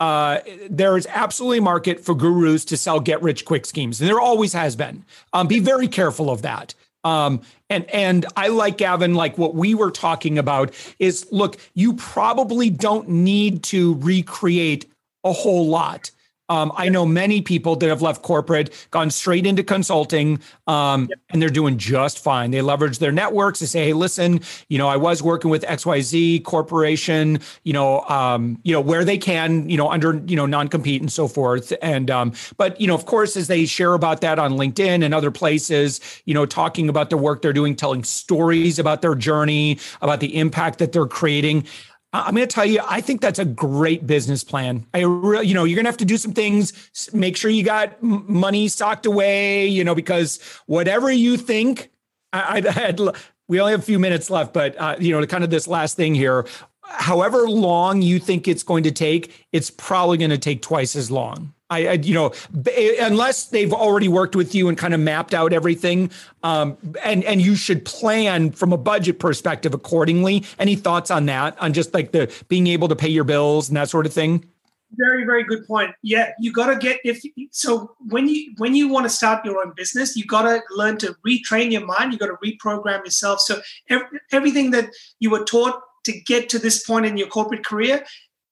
uh, 0.01 0.41
there 0.69 0.97
is 0.97 1.07
absolutely 1.11 1.61
market 1.61 2.05
for 2.05 2.15
gurus 2.15 2.65
to 2.67 2.77
sell 2.77 3.01
get 3.01 3.23
rich 3.23 3.45
quick 3.45 3.65
schemes. 3.65 4.01
And 4.01 4.09
there 4.11 4.21
always 4.21 4.53
has 4.53 4.77
been. 4.77 5.05
Um, 5.33 5.47
be 5.47 5.61
very 5.61 5.89
careful 5.89 6.31
of 6.31 6.43
that. 6.43 6.75
Um, 7.05 7.43
and 7.71 7.89
and 7.91 8.27
I 8.37 8.49
like 8.49 8.79
Gavin, 8.79 9.15
like 9.15 9.39
what 9.39 9.55
we 9.55 9.75
were 9.75 9.91
talking 9.91 10.39
about 10.39 10.75
is 10.99 11.27
look, 11.31 11.59
you 11.75 11.95
probably 11.95 12.71
don't 12.71 13.09
need 13.09 13.63
to 13.65 13.95
recreate 13.97 14.87
a 15.23 15.33
whole 15.33 15.69
lot. 15.69 16.11
Um, 16.49 16.73
I 16.77 16.91
know 16.91 17.07
many 17.07 17.41
people 17.41 17.75
that 17.77 17.89
have 17.89 18.03
left 18.03 18.23
corporate, 18.23 18.87
gone 18.91 19.11
straight 19.11 19.47
into 19.47 19.63
consulting, 19.63 20.41
um, 20.67 21.07
yep. 21.09 21.19
and 21.31 21.41
they're 21.41 21.49
doing 21.49 21.79
just 21.79 22.23
fine. 22.23 22.51
They 22.51 22.61
leverage 22.61 22.99
their 22.99 23.13
networks 23.13 23.61
to 23.61 23.67
say, 23.67 23.87
"Hey, 23.87 23.93
listen, 23.95 24.41
you 24.69 24.77
know, 24.77 24.87
I 24.87 24.97
was 24.97 25.23
working 25.23 25.51
with 25.51 25.65
X 25.65 25.87
Y 25.87 26.03
Z 26.03 26.41
corporation, 26.41 27.41
you 27.63 27.73
know, 27.73 28.03
um, 28.03 28.59
you 28.63 28.73
know, 28.73 28.81
where 28.81 29.05
they 29.05 29.17
can, 29.17 29.69
you 29.71 29.79
know, 29.79 29.91
under 29.91 30.23
you 30.27 30.37
know 30.37 30.45
non 30.45 30.69
compete 30.69 31.01
and 31.01 31.11
so 31.11 31.29
forth." 31.29 31.73
And 31.81 32.11
um, 32.11 32.33
but 32.59 32.79
you 32.79 32.87
know, 32.87 32.95
of 32.95 33.07
course, 33.07 33.37
as 33.37 33.47
they 33.47 33.65
share 33.65 33.95
about 33.95 34.21
that 34.21 34.39
on 34.39 34.53
LinkedIn 34.53 35.03
and 35.03 35.15
other 35.15 35.31
places, 35.31 36.01
you 36.27 36.35
know, 36.35 36.45
talking 36.45 36.91
about 36.91 37.09
the 37.09 37.17
work 37.17 37.41
they're 37.41 37.55
doing, 37.55 37.75
telling 37.75 38.05
stories 38.05 38.79
about 38.79 39.01
their 39.01 39.15
journey, 39.15 39.79
about 40.03 40.21
the 40.21 40.37
impact 40.37 40.79
that 40.79 40.93
they're 40.93 41.07
creating. 41.07 41.65
I'm 42.15 42.35
going 42.35 42.47
to 42.47 42.55
tell 42.55 42.65
you, 42.65 42.81
I 42.89 43.01
think 43.01 43.21
that's 43.21 43.41
a 43.41 43.45
great 43.45 44.07
business 44.07 44.45
plan. 44.45 44.87
I 44.95 45.01
really, 45.01 45.49
you 45.49 45.55
know, 45.55 45.65
you're 45.65 45.75
going 45.75 45.85
to 45.85 45.91
have 45.91 45.97
to 45.99 46.05
do 46.05 46.17
some 46.17 46.33
things. 46.33 46.73
Make 47.13 47.37
sure 47.37 47.51
you 47.51 47.65
got 47.65 48.01
money 48.03 48.69
socked 48.69 49.05
away, 49.05 49.67
you 49.67 49.83
know, 49.83 49.97
because 49.97 50.39
whatever 50.67 51.11
you 51.11 51.37
think, 51.37 51.91
I, 52.33 52.63
I 52.65 52.71
had 52.71 53.01
we 53.49 53.61
only 53.61 53.73
have 53.73 53.81
a 53.81 53.85
few 53.85 53.99
minutes 53.99 54.31
left, 54.31 54.55
but 54.55 54.81
uh, 54.81 54.97
you 55.01 55.13
know, 55.19 55.27
kind 55.27 55.43
of 55.43 55.51
this 55.51 55.67
last 55.67 55.97
thing 55.97 56.15
here. 56.15 56.47
However 56.83 57.49
long 57.49 58.01
you 58.01 58.21
think 58.21 58.47
it's 58.47 58.63
going 58.63 58.85
to 58.85 58.93
take, 58.93 59.47
it's 59.53 59.71
probably 59.71 60.19
going 60.19 60.31
to 60.31 60.39
take 60.39 60.63
twice 60.63 60.95
as 60.95 61.11
long. 61.11 61.53
I, 61.75 61.87
I, 61.87 61.93
you 61.93 62.15
know, 62.15 62.33
unless 63.01 63.47
they've 63.47 63.73
already 63.73 64.09
worked 64.09 64.37
with 64.37 64.55
you 64.55 64.69
and 64.69 64.79
kind 64.79 64.95
of 64.95 65.01
mapped 65.01 65.35
out 65.35 65.53
everything, 65.53 66.11
um, 66.43 66.77
and 67.05 67.25
and 67.25 67.41
you 67.41 67.57
should 67.57 67.85
plan 67.85 68.53
from 68.53 68.73
a 68.73 68.79
budget 68.79 69.19
perspective 69.19 69.75
accordingly. 69.75 70.45
Any 70.59 70.77
thoughts 70.77 71.11
on 71.11 71.27
that? 71.27 71.59
On 71.61 71.73
just 71.73 71.93
like 71.95 72.13
the 72.13 72.33
being 72.49 72.67
able 72.69 72.89
to 72.89 72.97
pay 72.97 73.09
your 73.09 73.25
bills 73.25 73.69
and 73.69 73.77
that 73.77 73.89
sort 73.89 74.07
of 74.07 74.13
thing 74.13 74.45
very 74.97 75.25
very 75.25 75.43
good 75.43 75.67
point 75.67 75.91
yeah 76.03 76.33
you 76.39 76.53
got 76.53 76.67
to 76.67 76.77
get 76.77 77.01
if 77.05 77.21
so 77.51 77.95
when 78.09 78.29
you 78.29 78.53
when 78.59 78.75
you 78.75 78.89
want 78.89 79.05
to 79.05 79.11
start 79.11 79.45
your 79.45 79.65
own 79.65 79.73
business 79.75 80.17
you 80.17 80.25
got 80.25 80.43
to 80.43 80.61
learn 80.71 80.97
to 80.97 81.17
retrain 81.27 81.73
your 81.73 81.85
mind 81.85 82.13
you 82.13 82.19
got 82.19 82.27
to 82.27 82.37
reprogram 82.45 83.05
yourself 83.05 83.41
so 83.41 83.61
every, 83.89 84.21
everything 84.33 84.71
that 84.71 84.89
you 85.21 85.31
were 85.31 85.45
taught 85.45 85.81
to 86.05 86.13
get 86.21 86.49
to 86.49 86.59
this 86.59 86.85
point 86.85 87.07
in 87.07 87.17
your 87.17 87.29
corporate 87.29 87.65
career 87.65 88.05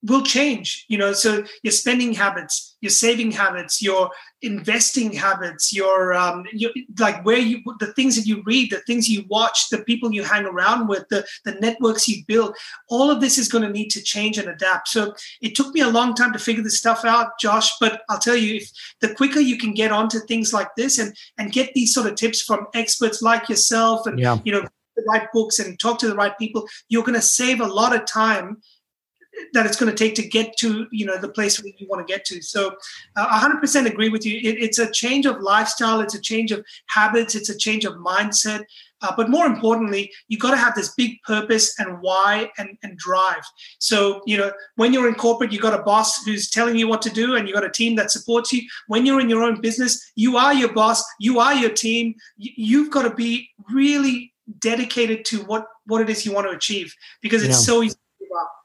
will 0.03 0.21
change 0.21 0.85
you 0.89 0.97
know 0.97 1.13
so 1.13 1.43
your 1.63 1.71
spending 1.71 2.13
habits 2.13 2.75
your 2.81 2.89
saving 2.89 3.31
habits 3.31 3.81
your 3.81 4.09
investing 4.41 5.11
habits 5.13 5.71
your 5.71 6.13
um 6.13 6.45
your, 6.51 6.71
like 6.99 7.23
where 7.25 7.37
you 7.37 7.61
the 7.79 7.93
things 7.93 8.15
that 8.15 8.25
you 8.25 8.43
read 8.45 8.69
the 8.69 8.81
things 8.81 9.07
you 9.07 9.23
watch 9.29 9.69
the 9.69 9.83
people 9.83 10.11
you 10.13 10.23
hang 10.23 10.45
around 10.45 10.87
with 10.87 11.05
the 11.09 11.25
the 11.45 11.53
networks 11.55 12.07
you 12.07 12.23
build 12.27 12.55
all 12.89 13.09
of 13.09 13.21
this 13.21 13.37
is 13.37 13.47
going 13.47 13.63
to 13.63 13.69
need 13.69 13.89
to 13.89 14.01
change 14.01 14.37
and 14.37 14.49
adapt 14.49 14.87
so 14.89 15.13
it 15.41 15.55
took 15.55 15.73
me 15.73 15.81
a 15.81 15.87
long 15.87 16.13
time 16.13 16.33
to 16.33 16.39
figure 16.39 16.63
this 16.63 16.77
stuff 16.77 17.05
out 17.05 17.39
josh 17.39 17.71
but 17.79 18.01
i'll 18.09 18.19
tell 18.19 18.35
you 18.35 18.55
if 18.55 18.69
the 18.99 19.13
quicker 19.15 19.39
you 19.39 19.57
can 19.57 19.73
get 19.73 19.91
onto 19.91 20.19
things 20.19 20.53
like 20.53 20.75
this 20.75 20.99
and 20.99 21.15
and 21.37 21.53
get 21.53 21.73
these 21.73 21.93
sort 21.93 22.07
of 22.07 22.15
tips 22.15 22.41
from 22.41 22.67
experts 22.73 23.21
like 23.21 23.47
yourself 23.47 24.05
and 24.05 24.19
yeah. 24.19 24.37
you 24.43 24.51
know 24.51 24.67
the 24.95 25.03
right 25.07 25.27
books 25.33 25.59
and 25.59 25.79
talk 25.79 25.97
to 25.99 26.07
the 26.07 26.15
right 26.15 26.37
people 26.37 26.67
you're 26.89 27.03
going 27.03 27.15
to 27.15 27.21
save 27.21 27.61
a 27.61 27.65
lot 27.65 27.95
of 27.95 28.05
time 28.05 28.61
that 29.53 29.65
it's 29.65 29.75
going 29.75 29.91
to 29.91 29.97
take 29.97 30.15
to 30.15 30.27
get 30.27 30.57
to 30.57 30.87
you 30.91 31.05
know 31.05 31.17
the 31.17 31.29
place 31.29 31.61
where 31.61 31.71
you 31.77 31.87
want 31.87 32.05
to 32.05 32.11
get 32.11 32.25
to. 32.25 32.41
So 32.41 32.75
uh, 33.15 33.39
100% 33.39 33.85
agree 33.85 34.09
with 34.09 34.25
you. 34.25 34.37
It, 34.37 34.61
it's 34.61 34.79
a 34.79 34.91
change 34.91 35.25
of 35.25 35.41
lifestyle 35.41 36.01
it's 36.01 36.15
a 36.15 36.21
change 36.21 36.51
of 36.51 36.65
habits 36.87 37.35
it's 37.35 37.49
a 37.49 37.57
change 37.57 37.85
of 37.85 37.93
mindset. 37.95 38.63
Uh, 39.01 39.13
but 39.17 39.29
more 39.29 39.45
importantly 39.45 40.11
you've 40.27 40.39
got 40.39 40.51
to 40.51 40.57
have 40.57 40.75
this 40.75 40.93
big 40.95 41.21
purpose 41.23 41.77
and 41.79 42.01
why 42.01 42.49
and, 42.57 42.77
and 42.83 42.97
drive. 42.97 43.43
So 43.79 44.21
you 44.25 44.37
know 44.37 44.51
when 44.75 44.93
you're 44.93 45.07
in 45.07 45.15
corporate 45.15 45.51
you've 45.51 45.61
got 45.61 45.79
a 45.79 45.83
boss 45.83 46.23
who's 46.23 46.49
telling 46.49 46.77
you 46.77 46.87
what 46.87 47.01
to 47.03 47.09
do 47.09 47.35
and 47.35 47.47
you've 47.47 47.55
got 47.55 47.65
a 47.65 47.71
team 47.71 47.95
that 47.97 48.11
supports 48.11 48.53
you. 48.53 48.61
When 48.87 49.05
you're 49.05 49.21
in 49.21 49.29
your 49.29 49.43
own 49.43 49.61
business 49.61 50.11
you 50.15 50.37
are 50.37 50.53
your 50.53 50.73
boss 50.73 51.03
you 51.19 51.39
are 51.39 51.53
your 51.53 51.71
team. 51.71 52.15
You've 52.37 52.91
got 52.91 53.03
to 53.03 53.13
be 53.13 53.49
really 53.71 54.33
dedicated 54.59 55.25
to 55.25 55.37
what 55.43 55.67
what 55.85 56.01
it 56.01 56.09
is 56.09 56.25
you 56.25 56.33
want 56.33 56.47
to 56.47 56.55
achieve 56.55 56.93
because 57.21 57.43
it's 57.43 57.55
yeah. 57.55 57.73
so 57.73 57.83
easy 57.83 57.95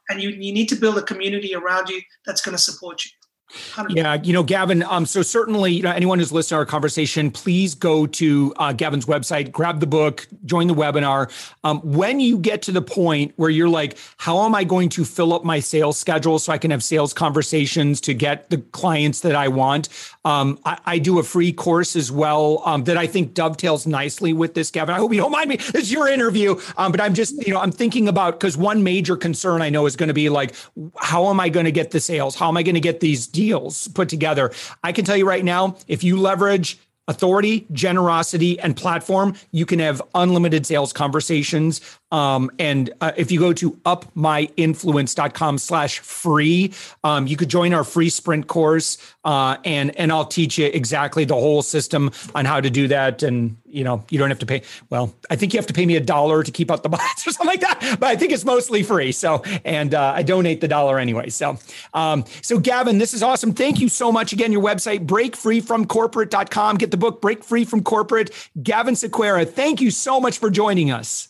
and 0.09 0.21
you, 0.21 0.29
you 0.29 0.51
need 0.51 0.67
to 0.69 0.75
build 0.75 0.97
a 0.97 1.03
community 1.03 1.55
around 1.55 1.89
you 1.89 2.01
that's 2.25 2.41
going 2.41 2.55
to 2.55 2.61
support 2.61 3.05
you 3.05 3.11
100%. 3.51 3.95
Yeah, 3.95 4.21
you 4.21 4.33
know, 4.33 4.43
Gavin. 4.43 4.83
Um, 4.83 5.05
so 5.05 5.21
certainly, 5.21 5.73
you 5.73 5.83
know, 5.83 5.91
anyone 5.91 6.19
who's 6.19 6.31
listening 6.31 6.57
to 6.57 6.59
our 6.59 6.65
conversation, 6.65 7.31
please 7.31 7.73
go 7.73 8.05
to 8.05 8.53
uh, 8.57 8.73
Gavin's 8.73 9.07
website, 9.07 9.51
grab 9.51 9.79
the 9.79 9.87
book, 9.87 10.27
join 10.45 10.67
the 10.67 10.75
webinar. 10.75 11.31
Um, 11.63 11.79
when 11.79 12.19
you 12.19 12.37
get 12.37 12.61
to 12.63 12.71
the 12.71 12.81
point 12.81 13.33
where 13.37 13.49
you're 13.49 13.69
like, 13.69 13.97
how 14.17 14.45
am 14.45 14.53
I 14.53 14.63
going 14.63 14.89
to 14.89 15.05
fill 15.05 15.33
up 15.33 15.43
my 15.43 15.59
sales 15.59 15.97
schedule 15.97 16.37
so 16.37 16.53
I 16.53 16.59
can 16.59 16.69
have 16.69 16.83
sales 16.83 17.13
conversations 17.13 17.99
to 18.01 18.13
get 18.13 18.49
the 18.51 18.57
clients 18.57 19.21
that 19.21 19.35
I 19.35 19.47
want? 19.47 19.89
Um, 20.25 20.59
I, 20.65 20.79
I, 20.85 20.99
do 20.99 21.17
a 21.17 21.23
free 21.23 21.53
course 21.53 21.95
as 21.95 22.11
well 22.11 22.61
um, 22.65 22.83
that 22.83 22.97
I 22.97 23.07
think 23.07 23.33
dovetails 23.33 23.87
nicely 23.87 24.33
with 24.33 24.53
this, 24.53 24.69
Gavin. 24.69 24.93
I 24.93 24.97
hope 24.97 25.13
you 25.13 25.21
don't 25.21 25.31
mind 25.31 25.49
me. 25.49 25.57
It's 25.79 25.89
your 25.89 26.09
interview, 26.09 26.59
um, 26.77 26.91
but 26.91 26.99
I'm 26.99 27.13
just, 27.13 27.41
you 27.47 27.53
know, 27.53 27.59
I'm 27.61 27.71
thinking 27.71 28.09
about 28.09 28.37
because 28.37 28.57
one 28.57 28.83
major 28.83 29.15
concern 29.15 29.61
I 29.61 29.69
know 29.69 29.85
is 29.85 29.95
going 29.95 30.09
to 30.09 30.13
be 30.13 30.27
like, 30.27 30.55
how 30.97 31.29
am 31.29 31.39
I 31.39 31.47
going 31.47 31.65
to 31.65 31.71
get 31.71 31.91
the 31.91 32.01
sales? 32.01 32.35
How 32.35 32.49
am 32.49 32.57
I 32.57 32.63
going 32.63 32.75
to 32.75 32.81
get 32.81 32.99
these 32.99 33.27
deals 33.39 33.87
put 33.89 34.09
together? 34.09 34.51
I 34.83 34.91
can 34.91 35.05
tell 35.05 35.15
you 35.15 35.27
right 35.27 35.45
now, 35.45 35.77
if 35.87 36.03
you 36.03 36.19
leverage 36.19 36.77
authority, 37.07 37.65
generosity, 37.71 38.59
and 38.59 38.75
platform, 38.75 39.33
you 39.51 39.65
can 39.65 39.79
have 39.79 40.01
unlimited 40.13 40.65
sales 40.65 40.91
conversations. 40.93 41.81
Um, 42.11 42.49
and 42.57 42.91
uh, 43.01 43.11
if 43.17 43.31
you 43.31 43.39
go 43.39 43.53
to 43.53 43.71
upmyinfluence.com 43.71 45.57
slash 45.57 45.99
free, 45.99 46.73
um, 47.03 47.27
you 47.27 47.37
could 47.37 47.49
join 47.49 47.73
our 47.73 47.83
free 47.83 48.09
sprint 48.09 48.47
course 48.47 48.97
uh, 49.23 49.57
and, 49.63 49.95
and 49.99 50.11
I'll 50.11 50.25
teach 50.25 50.57
you 50.57 50.67
exactly 50.67 51.25
the 51.25 51.35
whole 51.35 51.61
system 51.61 52.11
on 52.33 52.45
how 52.45 52.61
to 52.61 52.69
do 52.69 52.87
that. 52.87 53.21
And, 53.21 53.57
you 53.65 53.83
know, 53.83 54.03
you 54.09 54.17
don't 54.17 54.29
have 54.29 54.39
to 54.39 54.45
pay. 54.45 54.63
Well, 54.89 55.13
I 55.29 55.35
think 55.35 55.53
you 55.53 55.59
have 55.59 55.67
to 55.67 55.73
pay 55.73 55.85
me 55.85 55.95
a 55.97 55.99
dollar 55.99 56.43
to 56.43 56.51
keep 56.51 56.71
out 56.71 56.83
the 56.83 56.89
bots 56.89 57.27
or 57.27 57.31
something 57.31 57.47
like 57.47 57.61
that, 57.61 57.97
but 57.99 58.09
I 58.09 58.15
think 58.15 58.31
it's 58.31 58.45
mostly 58.45 58.81
free. 58.81 59.11
So, 59.11 59.43
and 59.63 59.93
uh, 59.93 60.13
I 60.15 60.23
donate 60.23 60.61
the 60.61 60.67
dollar 60.67 60.99
anyway. 60.99 61.29
So, 61.29 61.57
um, 61.93 62.25
so 62.41 62.59
Gavin, 62.59 62.97
this 62.97 63.13
is 63.13 63.21
awesome. 63.21 63.53
Thank 63.53 63.79
you 63.79 63.89
so 63.89 64.11
much. 64.11 64.33
Again, 64.33 64.51
your 64.51 64.63
website, 64.63 65.05
breakfreefromcorporate.com. 65.05 66.77
Get 66.77 66.91
the 66.91 66.97
book, 66.97 67.21
Break 67.21 67.43
Free 67.43 67.65
from 67.65 67.83
Corporate. 67.83 68.31
Gavin 68.61 68.95
Sequeira, 68.95 69.47
thank 69.47 69.81
you 69.81 69.91
so 69.91 70.19
much 70.19 70.39
for 70.39 70.49
joining 70.49 70.91
us. 70.91 71.29